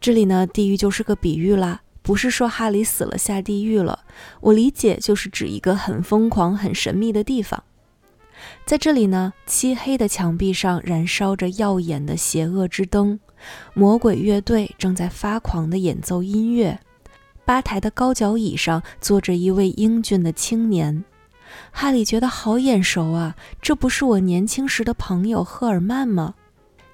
[0.00, 4.00] 这里呢，地狱就是个比喻啦，不是说哈利死了下地狱了。
[4.40, 7.62] 我理解就是指一个很疯狂、很神秘的地方。
[8.64, 13.18] 在这里呢，漆黑的墙壁上燃烧着耀眼的邪恶之灯，
[13.74, 16.78] 魔鬼乐队正在发狂地演奏音乐，
[17.44, 21.04] 吧台的高脚椅上坐着一位英俊的青年。
[21.72, 26.34] 哈利觉得好眼熟啊，这不是我年轻时的朋友赫尔曼吗？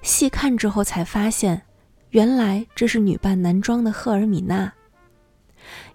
[0.01, 1.61] 细看之后才发现，
[2.09, 4.73] 原来这是女扮男装的赫尔米娜。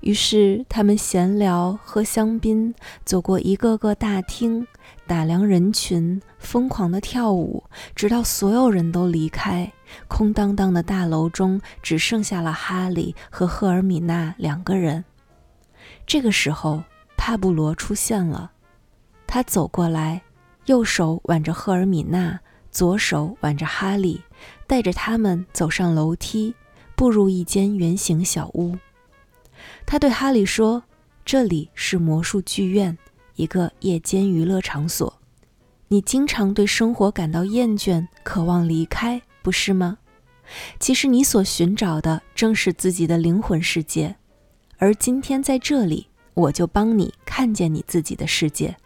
[0.01, 4.67] 于是他们闲聊、喝香槟，走过一个个大厅，
[5.13, 7.63] 打量人群，疯狂地跳舞，
[7.95, 9.71] 直到所有人都离开，
[10.09, 15.05] 空荡荡的大楼中只剩下了哈利和赫尔米娜两个人。
[16.07, 16.83] 这个时候，
[17.15, 18.53] 帕布罗出现了。
[19.27, 20.23] 他走过来，
[20.65, 22.41] 右手挽着赫尔米娜，
[22.71, 24.23] 左手挽着哈利，
[24.67, 26.55] 带着他们走上楼梯，
[26.97, 28.79] 步入一间圆形小屋。
[29.85, 30.85] 他对哈利说
[31.23, 32.97] ：“这里是魔术剧院，
[33.37, 35.21] 一个夜间娱乐场所。
[35.89, 39.99] 你经常对生活感到厌倦，渴望离开，不是吗？
[40.81, 44.17] 其实你所寻找的正是自己的灵魂世界，
[44.79, 48.77] 而今天在这里，我就帮你看见你自己的世界。”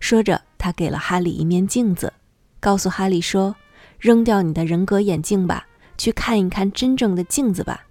[0.00, 2.12] 说着，他给了哈利一面镜子，
[2.60, 3.56] 告诉哈利说
[4.00, 5.66] ：“扔掉你的人格眼镜吧，
[5.98, 7.86] 去看一看真正的镜子吧。”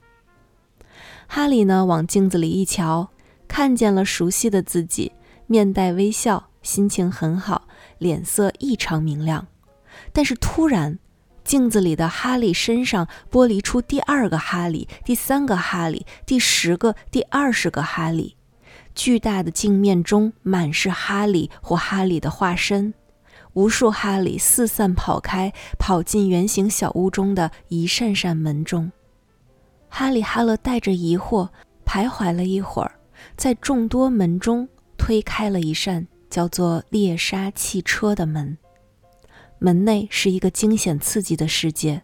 [1.28, 3.10] 哈利呢，往镜子里一瞧，
[3.48, 5.12] 看见了熟悉的自己，
[5.48, 7.68] 面带微笑，心情很好，
[7.98, 9.48] 脸色异常明亮。
[10.14, 11.00] 但是突然，
[11.44, 18.36] 镜子里的哈利身上剥离出第二个哈利、第三个哈利、第十个、第二十个哈利。
[18.94, 22.94] 巨大的镜面中满是哈利或哈利的化身，
[23.54, 28.92] 无数哈利四散跑开，跑进圆形小屋中的一扇扇门中。
[29.88, 31.50] 哈利·哈勒带着疑惑
[31.86, 33.00] 徘徊了一会儿，
[33.38, 34.68] 在众多门中
[35.08, 38.58] 推开了一扇叫做“猎杀汽车”的门。
[39.58, 42.04] 门内是一个惊险刺激的世界，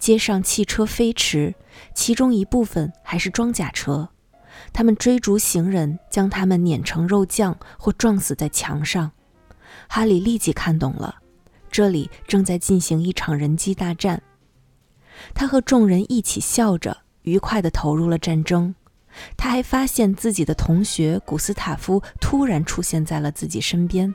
[0.00, 1.54] 街上汽车飞驰，
[1.94, 4.08] 其中一部分还是装甲车。
[4.72, 9.12] 他们追逐行人，将他们碾成肉酱或撞死在墙上。
[9.86, 11.20] 哈利立即看懂了，
[11.70, 14.20] 这里正在进行一场人机大战。
[15.34, 18.74] 他和众人一起笑着，愉快地投入了战争。
[19.36, 24.14] 他还发现自己的同学古斯塔夫突然出现在了自己身边。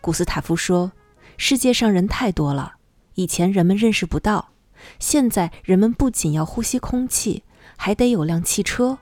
[0.00, 0.92] 古斯塔夫说
[1.36, 2.74] ：“世界上人太多了，
[3.14, 4.50] 以前人们认识不到，
[4.98, 7.42] 现在人们不仅要呼吸空气，
[7.76, 8.98] 还得有辆汽车。”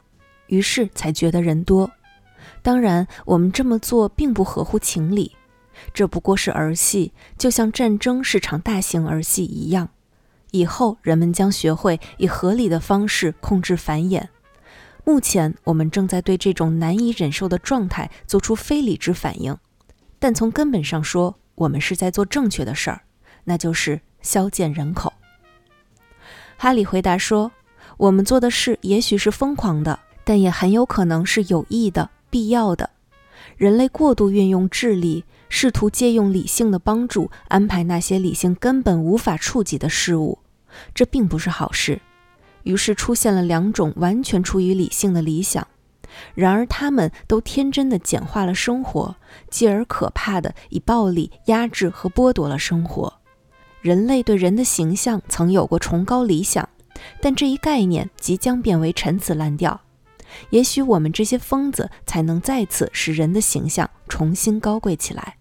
[0.48, 1.90] 于是才觉得人多，
[2.62, 5.34] 当然我们这么做并不合乎情理，
[5.92, 9.88] 这不过是儿戏，就像战争是场大型儿戏一样。
[10.52, 14.28] 以后人们将学会以合理的方式控制繁衍。
[15.08, 19.56] 目前我们正在对这种难以忍受的状态做出非理智反应，
[20.18, 23.02] 但从根本上说，我们是在做正确的事儿，
[23.44, 25.12] 那就是削减人口。
[26.56, 27.52] 哈里回答说
[27.98, 32.90] ：“我们做的事也许是疯狂的。”但也很有可能是有益的、必要的。
[33.56, 40.40] 人类过度运用智力，试图借用理性的帮助安排那些理性根本无法触及的事物，
[40.92, 42.00] 这并不是好事。
[42.66, 45.64] 于是出现了两种完全出于理性的理想，
[46.34, 49.14] 然而他们都天真的简化了生活，
[49.48, 53.20] 继而可怕的以暴力压制和剥夺了生活。
[53.80, 56.68] 人类对人的形象曾有过崇高理想，
[57.20, 59.80] 但这一概念即将变为陈词滥调。
[60.50, 65.36] 也许我们这些疯子才能再次使人的形象重新高贵起来。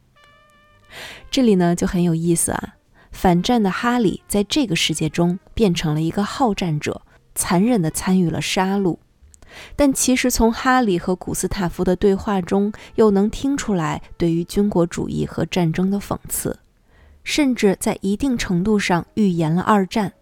[1.32, 2.76] 这里呢就很有意思啊，
[3.12, 7.02] 反战的哈里在这个世界中变成了一个好战者。
[7.36, 8.98] 残忍地参与了杀戮，
[9.76, 16.58] 但其实从哈里和古斯塔夫的对话中，又能听出来对于军国主义和战争的讽刺，
[17.24, 20.14] 甚至在一定程度上预言了二战。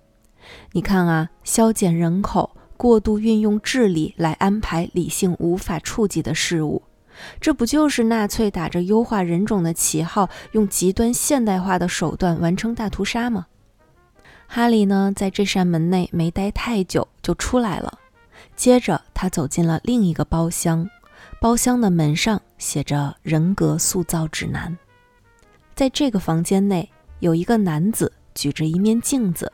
[0.73, 6.83] 你看啊，削减人口，过度运用智力来安排理性无法触及的事物，
[7.39, 13.47] 这不就是纳粹打着优化人种的旗号，用极端现代化的手段完成大屠杀吗？
[14.55, 17.97] 哈利呢，在这扇门内没待太久就出来了。
[18.55, 20.87] 接着，他走进了另一个包厢，
[21.41, 24.77] 包厢的门上写着“人格塑造指南”。
[25.73, 26.87] 在这个房间内，
[27.17, 29.51] 有一个男子举着一面镜子。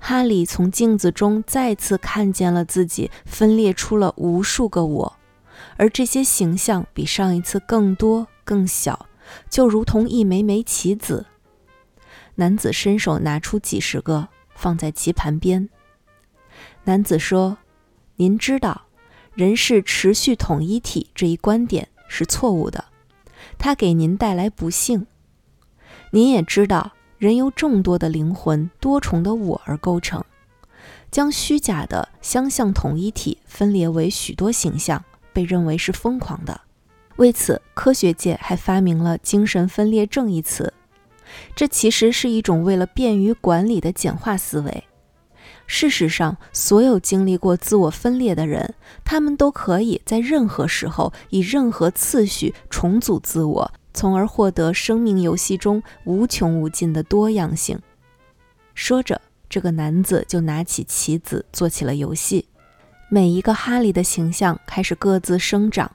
[0.00, 5.16] 哈利从镜子中再次看见了自己分裂出了无数个我，
[5.76, 9.06] 而这些形象比上一次更多、更小，
[9.48, 11.24] 就如同一枚枚棋子。
[12.40, 15.68] 男子伸手拿出几十个，放在棋盘边。
[16.84, 17.58] 男子说
[18.14, 18.82] ：“您知道，
[19.34, 22.84] 人是持续统一体这一观点是错误的，
[23.58, 25.04] 它给您带来不幸。
[26.12, 30.24] 您也知道，人由众多的灵魂、多重的我而构成。
[31.10, 36.60] 将虚假的相像统一体分裂为许多形象，被认为是疯狂的。
[37.16, 40.72] 为此，科学界还发明了‘精神分裂症’一词。”
[41.54, 44.84] 这其实是一种为了便于管理的简化思维。
[45.66, 48.74] 事实上，所有经历过自我分裂的人，
[49.04, 57.78] 他们都可以在任何时候以任何次序重组自我，从而获得生命游戏中无穷无尽的多样性。
[58.74, 59.20] 说着，
[59.50, 62.46] 这个男子就拿起棋子做起了游戏。
[63.10, 65.90] 每一个哈利的形象开始各自生长。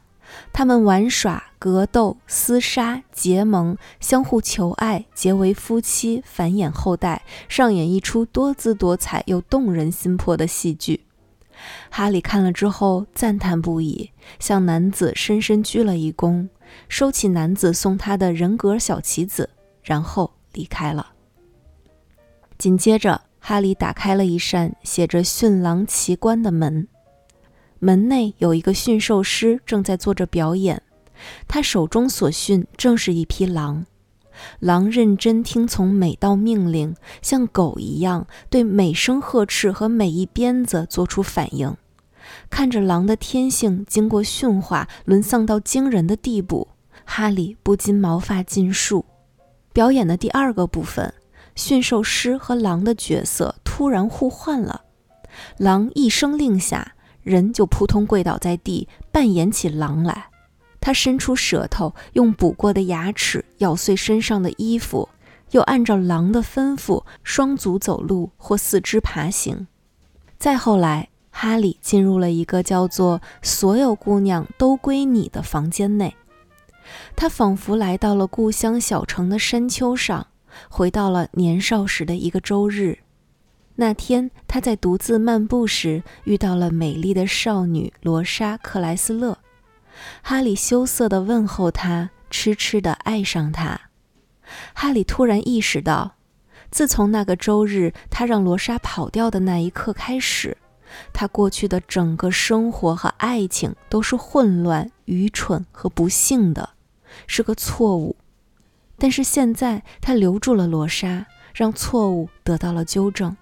[0.52, 11.06] 他们玩耍、格斗、厮杀、结盟、相互求爱、结为夫妻、繁衍后代，上演一出多姿多彩又动人心魄的戏剧。
[11.90, 16.50] 哈里看了之后赞叹不已，向男子深深鞠了一躬，
[16.90, 19.50] 收起男子送他的人格小棋子，
[19.84, 21.14] 然后离开了。
[22.58, 26.88] 紧接着，哈利打开了一扇写着“驯狼奇观”的门。
[27.84, 30.82] 门内有一个驯兽师正在做着表演，
[31.50, 33.86] 他手中所驯正是一匹狼。
[34.62, 41.76] 狼认真听从每道命令，像狗一样对每声呵斥和每一鞭子做出反应。
[42.50, 46.70] 看着狼的天性经过驯化沦丧到惊人的地步，
[47.04, 49.04] 哈利不禁毛发尽竖。
[49.74, 51.14] 表演的第二个部分，
[51.54, 54.84] 驯兽师和狼的角色突然互换了，
[55.58, 56.96] 狼一声令下。
[57.24, 60.28] 人就扑通跪倒在地，扮演起狼来。
[60.80, 65.08] 他伸出舌头，用补过的牙齿咬碎身上的衣服，
[65.52, 69.66] 又按照狼的吩咐双足走路或四肢爬行。
[70.38, 76.14] 再后来，哈利进入了一个叫做“所有姑娘都归你”的房间内。
[77.16, 80.28] 他仿佛来到了故乡小城的山丘上，
[80.70, 83.00] 回到了年少时的一个周日。
[83.84, 89.38] 那天，他在独自漫步时遇到了美丽的少女罗莎·克莱斯勒。
[90.22, 93.82] 哈利羞涩地问候她，痴痴地爱上她。
[94.74, 96.16] 哈利突然意识到，
[96.72, 100.58] 自从那个周日他让罗莎跑掉的那一刻开始，
[101.12, 106.70] 他过去的整个生活和爱情都是混乱、愚蠢和不幸的，
[107.28, 108.16] 是个错误。
[108.98, 113.36] 但是现在，他留住了罗莎，让错误得到了纠正。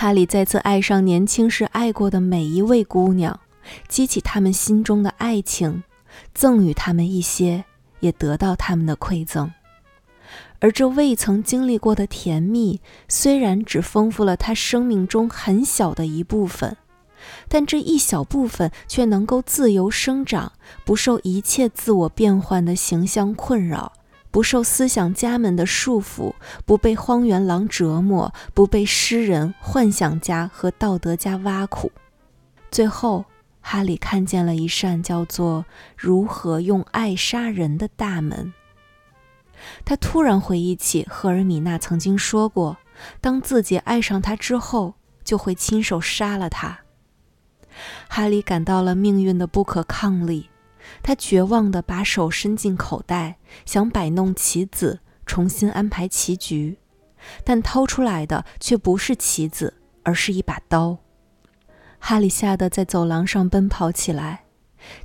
[0.00, 3.38] 哈利再次爱上年轻时爱过的每一位姑娘，
[3.86, 5.82] 激起他们心中的爱情，
[6.32, 7.66] 赠予他们一些，
[7.98, 9.52] 也得到他们的馈赠。
[10.58, 16.78] 而这未曾经历过的甜蜜，虽然只丰富了他生命中很小的一部分，
[17.50, 20.52] 但这一小部分却能够自由生长，
[20.86, 23.92] 不受一切自我变换的形象困扰。
[24.30, 31.90] 不受思想家们的束缚，不被荒原狼折磨，不被诗人、幻想家和道德家挖苦。
[32.70, 33.24] 最后，
[33.60, 35.64] 哈利看见了一扇叫做
[35.96, 38.52] “如何用爱杀人”的大门。
[39.84, 42.76] 他突然回忆起赫尔米娜曾经说过，
[43.20, 46.78] 当自己爱上他之后，就会亲手杀了他。
[48.08, 50.49] 哈利感到了命运的不可抗力，
[51.02, 56.78] 他绝望地把手伸进口袋，想摆弄棋子，重新安排棋局，
[57.44, 60.98] 但掏出来的却不是棋子，而是一把刀。
[61.98, 64.44] 哈利吓得在走廊上奔跑起来，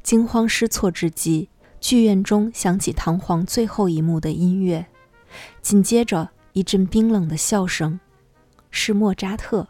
[0.01, 4.87] 惊慌失措之际，剧院中响起堂皇最后一幕的音乐，
[5.61, 7.99] 紧接着一阵冰冷的笑声，
[8.71, 9.67] 是莫扎特。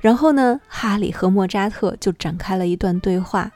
[0.00, 3.52] 然后呢，哈利和莫扎特就展开了一段对话。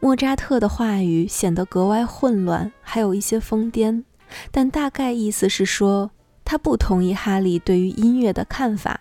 [0.00, 4.04] 莫扎特的话语显得格外混乱，还有一些疯癫，
[4.50, 6.10] 但大概意思是说，
[6.44, 9.00] 他不同意哈利对于音乐的看法，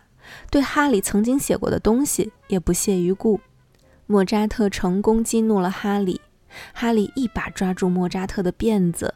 [0.50, 3.40] 对哈利曾经写过的东西也不屑一顾。
[4.08, 6.22] 莫扎特成功激怒了哈利，
[6.74, 9.14] 哈利一把抓住莫扎特的辫子，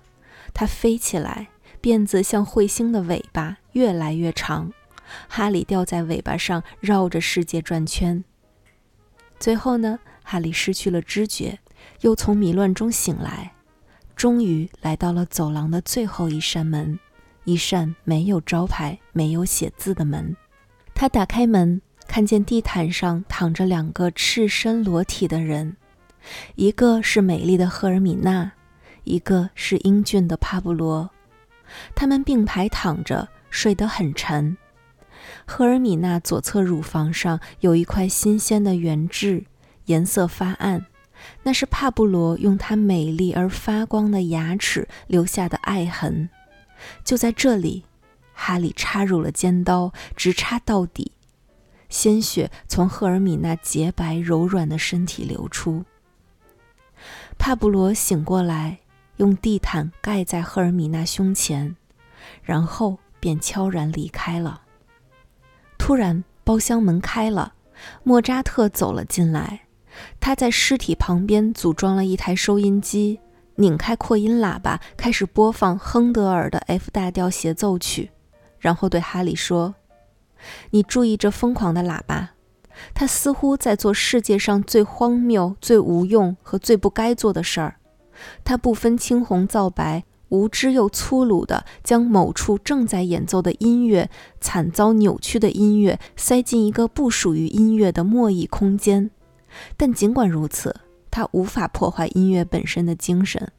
[0.54, 1.48] 他飞起来，
[1.82, 4.74] 辫子像彗星的尾巴，越来越长。
[5.28, 8.24] 哈利吊在尾巴上，绕着世界转圈。
[9.40, 11.60] 最后呢，哈利失去了知觉，
[12.02, 13.54] 又从迷乱中醒来，
[14.16, 17.00] 终于来到了走廊的最后一扇门，
[17.44, 20.36] 一扇没有招牌、没有写字的门。
[20.94, 25.78] 他打开门，看见地毯上躺着两个赤身裸体的人，
[26.56, 28.52] 一个是美丽的赫尔米娜，
[29.04, 31.10] 一个是英俊的帕布罗。
[31.96, 34.58] 他们并排躺着，睡得很沉。
[35.46, 39.46] 赫尔米娜左侧乳房上有一块新鲜的原痣，
[39.86, 40.86] 颜色发暗，
[41.44, 46.30] 那是帕布罗用他美丽而发光的牙齿留下的爱痕。
[47.04, 47.84] 就在这里，
[48.34, 51.12] 哈利插入了尖刀，直插到底，
[51.90, 55.84] 鲜血从赫尔米娜洁白柔软的身体流出。
[57.38, 58.80] 帕布罗醒过来，
[59.18, 61.76] 用地毯盖在赫尔米娜胸前，
[62.44, 64.62] 然后便悄然离开了。
[65.78, 67.54] 突然，包厢门开了，
[68.04, 69.62] 莫扎特走了进来。
[70.20, 73.20] 他在尸体旁边组装了一台收音机，
[73.56, 78.12] 拧开扩音喇叭，开始播放亨德尔的 F 大调协奏曲，
[78.60, 79.76] 然后对哈利说
[80.72, 82.32] ：“你注意这疯狂的喇叭，
[82.94, 87.76] 他似乎在做世界上最荒谬、最无用和最不该做的事儿。
[88.44, 99.10] 他不分青红皂白。”无知又粗鲁地将某处正在演奏的音乐、惨遭扭曲的音乐塞进一个不属于音乐的莫异空间，
[99.78, 100.76] 但尽管如此，
[101.12, 103.52] 它无法破坏音乐本身的精神。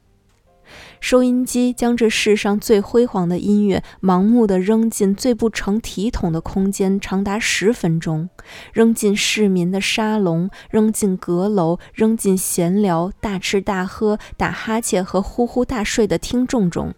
[1.01, 8.29] 收音机将这世上最辉煌的音乐盲目地扔进最不成体统的空间，长达十分钟，
[8.71, 16.93] 扔进市民的沙龙，扔进阁楼，扔进闲聊、大吃大喝、打哈欠和呼呼大睡的听众中。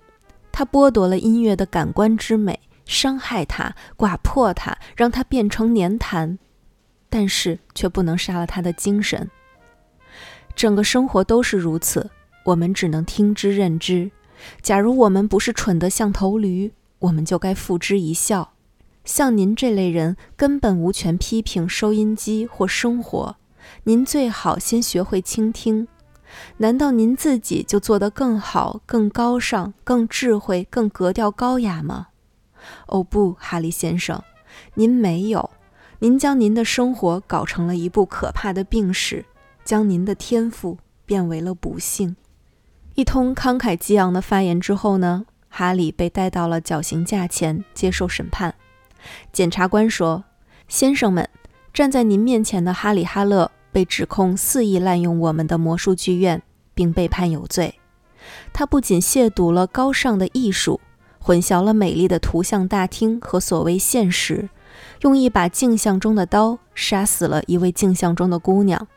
[0.51, 6.37] 它剥夺了音乐的感官之美，伤害它，刮破它，让它变成粘痰，
[7.14, 9.30] 但是却不能杀了他的精神。
[10.55, 12.09] 整个生活都是如此。
[12.43, 14.09] 我们只能听之任之。
[14.64, 18.53] 假如我们不是蠢得像头驴，我们就该付之一笑。
[19.05, 23.36] 像您这类人，根本无权批评收音机或生活。
[23.84, 25.88] 您最好先学会倾听。
[26.57, 32.07] 难道您自己就做得更好、更高尚、更智慧、更格调高雅吗？
[32.88, 34.22] 哦不，哈利先生，
[34.74, 35.51] 您没有。
[36.04, 39.24] 您将您的生活搞成了一部可怕的病史，
[39.64, 42.18] 将您的天赋变为了不幸。
[42.95, 48.54] 一通慷慨激昂的发言之后呢，哈利被带到了绞刑架前接受审判。
[49.32, 50.26] 检察官说
[50.68, 51.30] ：“先生们，
[51.74, 56.43] 站在您面前的哈里·哈勒被指控肆意滥用我们的魔术剧院，
[56.74, 57.76] 并被判有罪。
[58.51, 60.82] 他不仅亵渎了高尚的艺术，
[61.20, 64.49] 混淆了美丽的图像大厅和所谓现实，
[65.04, 68.88] 用一把镜像中的刀杀死了一位镜像中的姑娘。”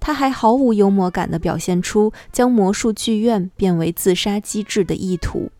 [0.00, 5.52] 他还毫无幽默感地表现出将魔术剧院变为自杀机制的意图。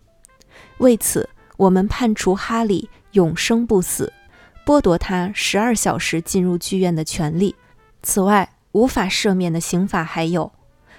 [0.79, 1.29] 为此，
[1.59, 4.11] 我们判处哈利永生不死，
[4.65, 7.55] 剥夺他十二小时进入剧院的权利。
[8.03, 10.51] 此外，无法赦免的刑罚还有，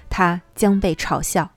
[0.08, 1.50] 他将被嘲笑。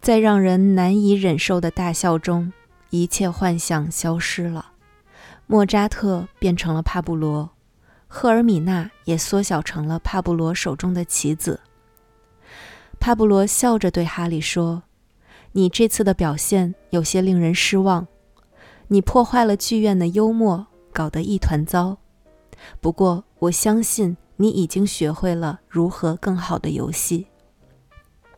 [0.00, 2.54] 在让人难以忍受的大笑中，
[2.88, 4.72] 一切幻象消失了。
[5.50, 7.50] 莫扎特变成了帕布罗。
[8.06, 11.60] 赫尔米娜也缩小成了帕布罗手中的棋子。
[13.00, 14.82] 帕布罗笑着对哈利说
[15.52, 18.06] ：“你这次的表现有些令人失望，
[18.88, 21.96] 你破坏了剧院的幽默，搞得一团糟。
[22.80, 27.26] 不过，我相信你已经学会了如何更好的游戏。”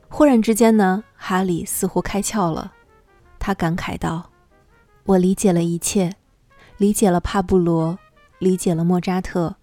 [0.08, 2.72] 忽然之间呢，哈利似乎开窍了，
[3.40, 4.30] 他感慨道
[5.06, 6.16] ：“我理解了一切。
[6.80, 7.98] 理解了帕布罗，
[8.38, 9.56] 理解了莫扎特，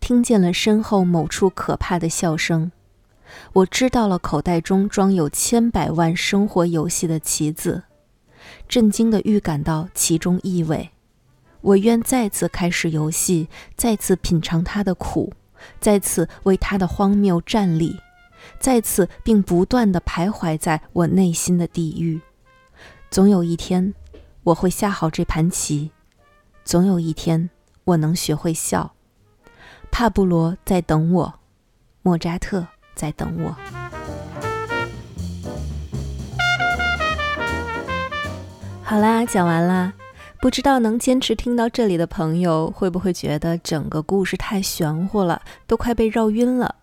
[0.00, 2.72] 听见了身后某处可怕的笑声。
[3.52, 7.82] 我知道了口袋中装有千百万生活游戏的棋子，
[8.66, 10.88] 震惊地预感到其中意味。
[11.60, 15.34] 我愿再次开始游戏，再次品尝它的苦，
[15.78, 18.00] 再次为它的荒谬站立，
[18.58, 22.18] 再次并不断地徘徊在我内心的地狱。
[23.10, 23.92] 总有一天，
[24.44, 25.90] 我会下好这盘棋；
[26.66, 27.48] 总有一天，
[27.84, 28.92] 我能学会笑。
[29.92, 31.32] 帕布罗在等我，
[32.02, 33.54] 莫扎特在等我。
[38.82, 39.94] 好啦，讲完啦。
[40.40, 46.74] 不知道能坚持听到这里的朋友，会不会觉得整个故事太玄乎了，都快被绕晕了？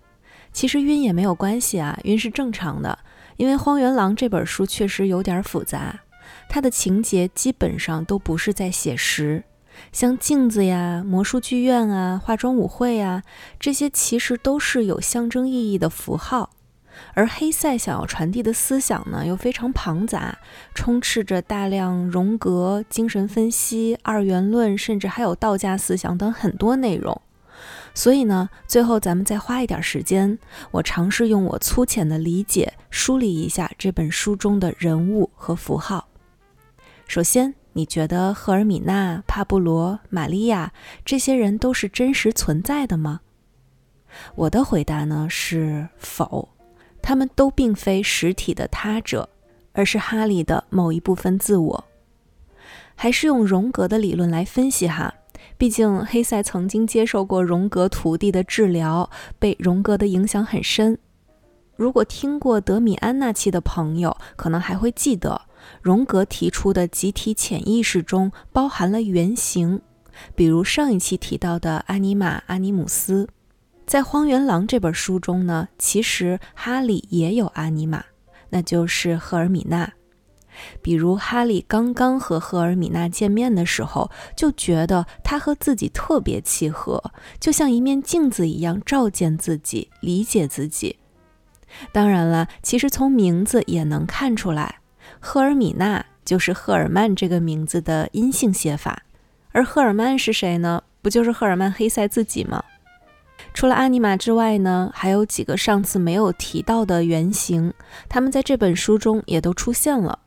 [0.54, 2.98] 其实晕也没有关系啊，晕是正常的，
[3.36, 6.00] 因为《荒原狼》这本书确实有点复杂，
[6.48, 9.44] 它的情节基本上都不是在写实，
[9.94, 13.22] 像镜子呀、魔术剧院啊、化妆舞会啊，
[13.60, 16.50] 这些其实都是有象征意义的符号。
[17.14, 20.40] 而黑塞想要传递的思想呢，又非常庞杂，
[20.74, 27.22] 充斥着大量荣格、精神分析、二元论，甚至还有道家思想等很多内容。
[27.94, 30.40] 所以呢，最后咱们再花一点时间，
[30.72, 36.08] 我尝试用我粗浅的理解梳理一下这本书中的人物和符号。
[37.08, 40.72] 首先，你觉得赫尔米娜、帕布罗、玛利亚
[41.04, 43.22] 这些人都是真实存在的吗？
[44.36, 46.50] 我的回答呢是否。
[47.02, 49.28] 他们都并非实体的他者，
[49.74, 51.84] 而是哈利的某一部分自我。
[52.96, 55.14] 还是用荣格的理论来分析哈，
[55.58, 60.98] 毕竟黑塞曾经接受过荣格徒弟的治疗，被荣格的影响很深。
[61.76, 65.42] 如果听过德米安那期的朋友，可能还会记得，
[65.82, 69.82] 荣格提出的集体潜意识中包含了原型，
[70.36, 73.28] 比如上一期提到的阿尼玛、阿尼姆斯。
[73.86, 78.04] 在《荒原狼》这本书中呢，其实哈利也有阿尼玛，
[78.50, 79.92] 那就是赫尔米娜。
[80.82, 90.98] 比如哈利刚刚和赫尔米娜见面的时候，就觉得她和自己特别契合，就像一面镜子一样照见自己、理解自己。
[91.92, 94.80] 当然了，其实从名字也能看出来，
[95.26, 99.04] 赫尔米娜就是赫尔曼这个名字的阴性写法。
[99.54, 100.84] 而赫尔曼是谁呢？
[101.02, 102.62] 不就是赫尔曼·黑塞自己吗？
[103.54, 107.74] 除了阿尼玛之外呢，还有几个上次没有提到的原型，
[108.10, 110.20] 他们在这本书中也都出现了。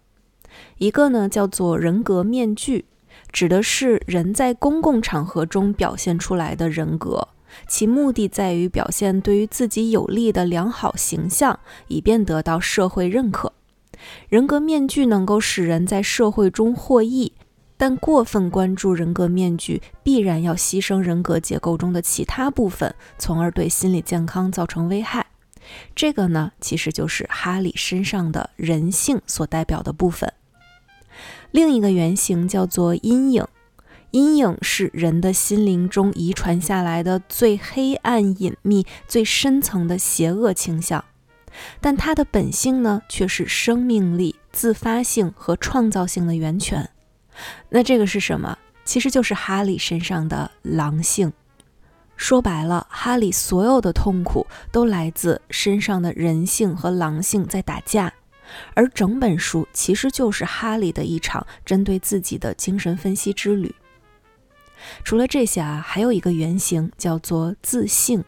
[0.79, 2.87] 一个呢叫做人格面具，
[3.31, 7.29] 指的是人在公共场合中表现出来的人格，
[7.69, 13.53] 其目的在于表现对于自己有利的良好形象，以便得到社会认可。
[14.29, 17.33] 人格面具能够使人在社会中获益。
[17.79, 25.27] 但过分关注人格面具，必然要牺牲人格结构中的其他部分，从而对心理健康造成危害。
[25.95, 30.33] 这个呢，其实就是哈里身上的人性所代表的部分。
[31.51, 33.45] 另一个原型叫做阴影，
[34.13, 41.05] 阴影是人的心灵中遗传下来的最黑暗、隐秘、最深层的邪恶倾向，
[41.81, 46.89] 但它的本性呢，却是生命力、自发性和创造性的源泉。
[47.69, 48.59] 那这个是什么？
[48.85, 51.33] 其实就是哈利身上的狼性。
[52.17, 58.13] 说白了，哈利所有的痛苦都来自身上的人性和狼性在打架，
[58.75, 63.75] 而整本书其实就是哈利的一场针对自己的精神分析之旅。
[65.05, 68.25] 除了这些啊，还有一个原型叫做自信。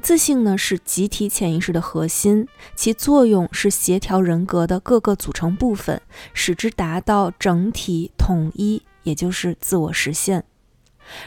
[0.00, 6.00] 自信呢是集体潜意识的核心，其作用是协调人格的各个组成部分，
[6.32, 10.44] 使之达到整体统一，也就是自我实现。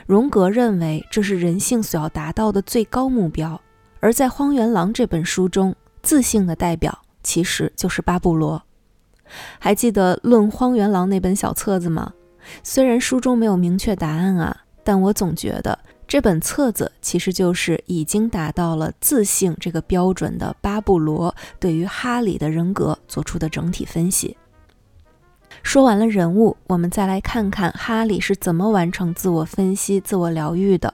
[0.05, 3.59] 荣格认为这是人性所要达到的最高目标。
[3.99, 8.61] 而在《荒原狼》这本书中，自信的代表其实就是巴布罗。
[9.59, 12.13] 还记得《论荒原狼》那本小册子吗？
[12.63, 15.77] 虽然书中没有明确答案啊，但我总觉得。
[16.11, 24.35] 这本册子其实就是已经达到了自信这个标准的巴布罗对于哈里的人格做出的整体分析。
[25.63, 30.93] 说完了人物，我们再来看看哈里是怎么完成自我分析、自我疗愈的。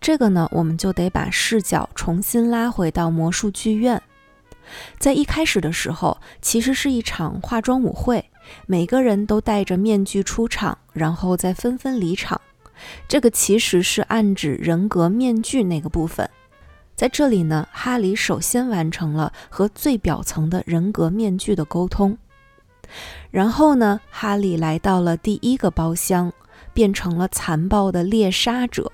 [0.00, 4.02] 这个呢，我们就得把视角重新拉回到魔术剧院。
[4.98, 8.28] 在一开始的时候，其实是一场化妆舞会，
[8.66, 12.40] 每个人都戴着面具出场，然后再纷纷离场。
[13.08, 16.28] 这个其实是暗指人格面具那个部分，
[16.94, 22.16] 在这里呢，哈里首先完成了和最表层的人格面具的沟通，
[23.30, 26.32] 然后呢，哈里来到了第一个包厢，
[26.72, 28.90] 变成了残暴的猎杀者。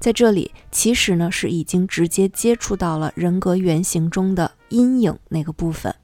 [0.00, 5.94] 在这里，其实呢是已经直接接触到了人格原型中的阴影那个部分。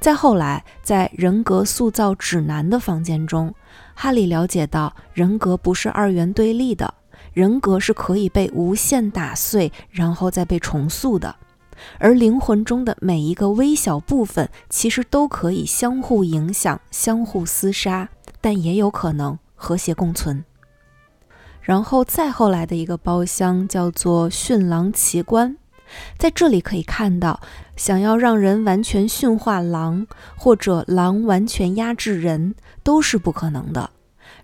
[0.00, 3.54] 再后来，在人格塑造指南的房间中，
[3.94, 6.94] 哈利了解到人格不是二元对立的，
[7.32, 11.36] 人格是可以被无限打碎，然后再被重塑的。
[11.98, 18.08] 而灵魂中的每一个微小部分，其实都可以相互影响、相互厮杀，
[18.40, 20.44] 但也有可能和谐共存。
[21.60, 25.56] 然后再后来的一个包厢叫做驯狼奇观。
[26.18, 27.40] 在这里可以看到，
[27.76, 32.54] 想要让人完全驯化狼，或者狼完全压制人，
[32.84, 33.90] 都是不可能的。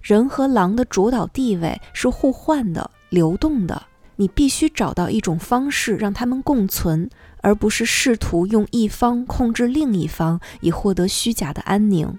[0.03, 3.83] 人和狼的主导地位是互换的、流动的。
[4.17, 7.09] 你必须找到一种方式让他们共存，
[7.41, 12.19] 而不是试图用一方控制另一方，以获得虚假的安宁。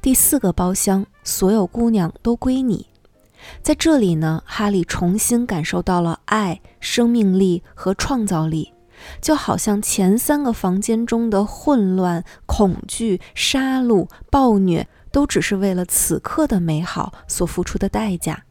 [0.00, 2.86] 第四个包厢，所有姑娘都归你。
[3.60, 8.72] 在这里呢，哈利重新感受到了爱、生命力和创造力，
[9.20, 18.44] 就好像前三个房间中的混乱、恐惧、杀戮、暴虐，都只是为了此刻的美好所付出的代价。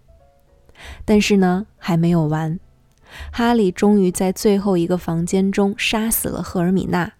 [1.05, 2.59] 但是呢，还没有完，
[3.31, 7.13] 哈利终于在最后一个房间中杀死了赫尔米娜。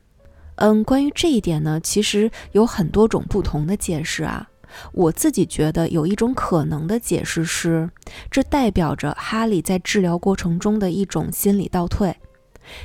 [0.56, 4.50] 嗯，关于这一点呢，其实有很多种不同的解释啊。
[4.92, 7.90] 我自己觉得有一种可能的解释是，
[8.30, 12.16] 这代表着哈利在治疗过程中的一种心理倒退，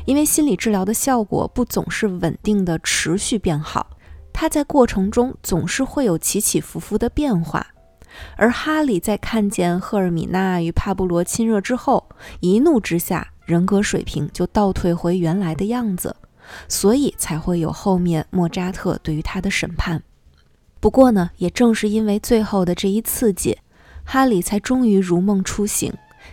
[0.07, 3.99] 因为心理治疗的效果不总是稳定的持续变好，
[4.35, 7.69] 它在过程中总是会有起起伏伏的变化。
[8.37, 12.07] 而哈利在看见赫尔米娜与帕布罗亲热之后，
[12.41, 16.15] 一怒之下，人格水平就倒退回原来的样子，
[16.69, 20.03] 所以才会有后面莫扎特对于他的审判。
[20.79, 23.59] 不过呢，也正是因为最后的这一刺激，
[24.05, 25.93] 哈利才终于如梦初醒，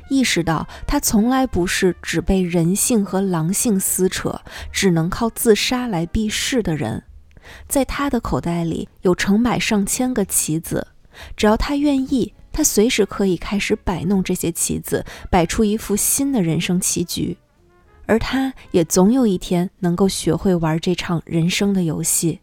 [0.10, 4.42] 意识到他从来不是只被人性和狼性撕扯，
[4.72, 7.04] 只能靠自杀来避世的人。
[7.68, 10.88] 在他的口袋里有成百上千个棋子，
[11.36, 17.38] 只要他愿意，他随时可以开始摆弄这些棋子，摆出一副新的人生棋局。
[18.06, 22.40] 而他也总有一天能够学会玩这场人生的游戏，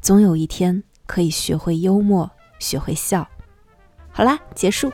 [0.00, 0.82] 总有一天。
[1.04, 3.28] 可以学会幽默，学会笑。
[4.12, 4.90] 好啦，结束。